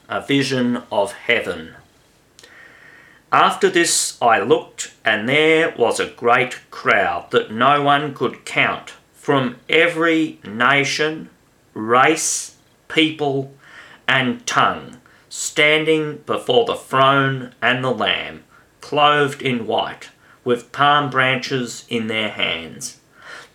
a 0.08 0.20
vision 0.20 0.82
of 0.90 1.12
heaven. 1.12 1.76
After 3.30 3.70
this 3.70 4.18
I 4.20 4.40
looked, 4.40 4.92
and 5.04 5.28
there 5.28 5.72
was 5.78 6.00
a 6.00 6.10
great 6.10 6.58
crowd 6.72 7.30
that 7.30 7.52
no 7.52 7.80
one 7.80 8.14
could 8.14 8.44
count, 8.44 8.94
from 9.14 9.58
every 9.68 10.40
nation, 10.44 11.30
race, 11.72 12.56
people, 12.88 13.54
and 14.08 14.44
tongue, 14.44 14.96
standing 15.28 16.16
before 16.26 16.64
the 16.64 16.74
throne 16.74 17.54
and 17.62 17.84
the 17.84 17.92
Lamb, 17.92 18.42
clothed 18.80 19.40
in 19.40 19.68
white, 19.68 20.10
with 20.42 20.72
palm 20.72 21.10
branches 21.10 21.84
in 21.88 22.08
their 22.08 22.30
hands. 22.30 22.99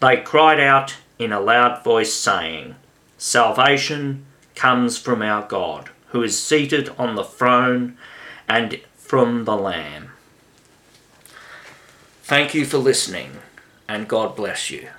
They 0.06 0.18
cried 0.18 0.60
out 0.60 0.97
in 1.18 1.32
a 1.32 1.39
loud 1.39 1.84
voice, 1.84 2.14
saying, 2.14 2.76
Salvation 3.18 4.28
comes 4.53 4.99
from 4.99 5.24
our 5.24 5.47
God, 5.47 5.89
who 6.10 6.22
is 6.22 6.39
seated 6.39 6.89
on 6.89 7.16
the 7.16 7.24
throne 7.24 7.97
and 8.47 8.80
from 8.97 9.45
the 9.45 9.56
Lamb. 9.56 10.12
Thank 12.22 12.53
you 12.53 12.66
for 12.66 12.78
listening, 12.78 13.39
and 13.88 14.08
God 14.08 14.36
bless 14.36 14.70
you. 14.70 14.89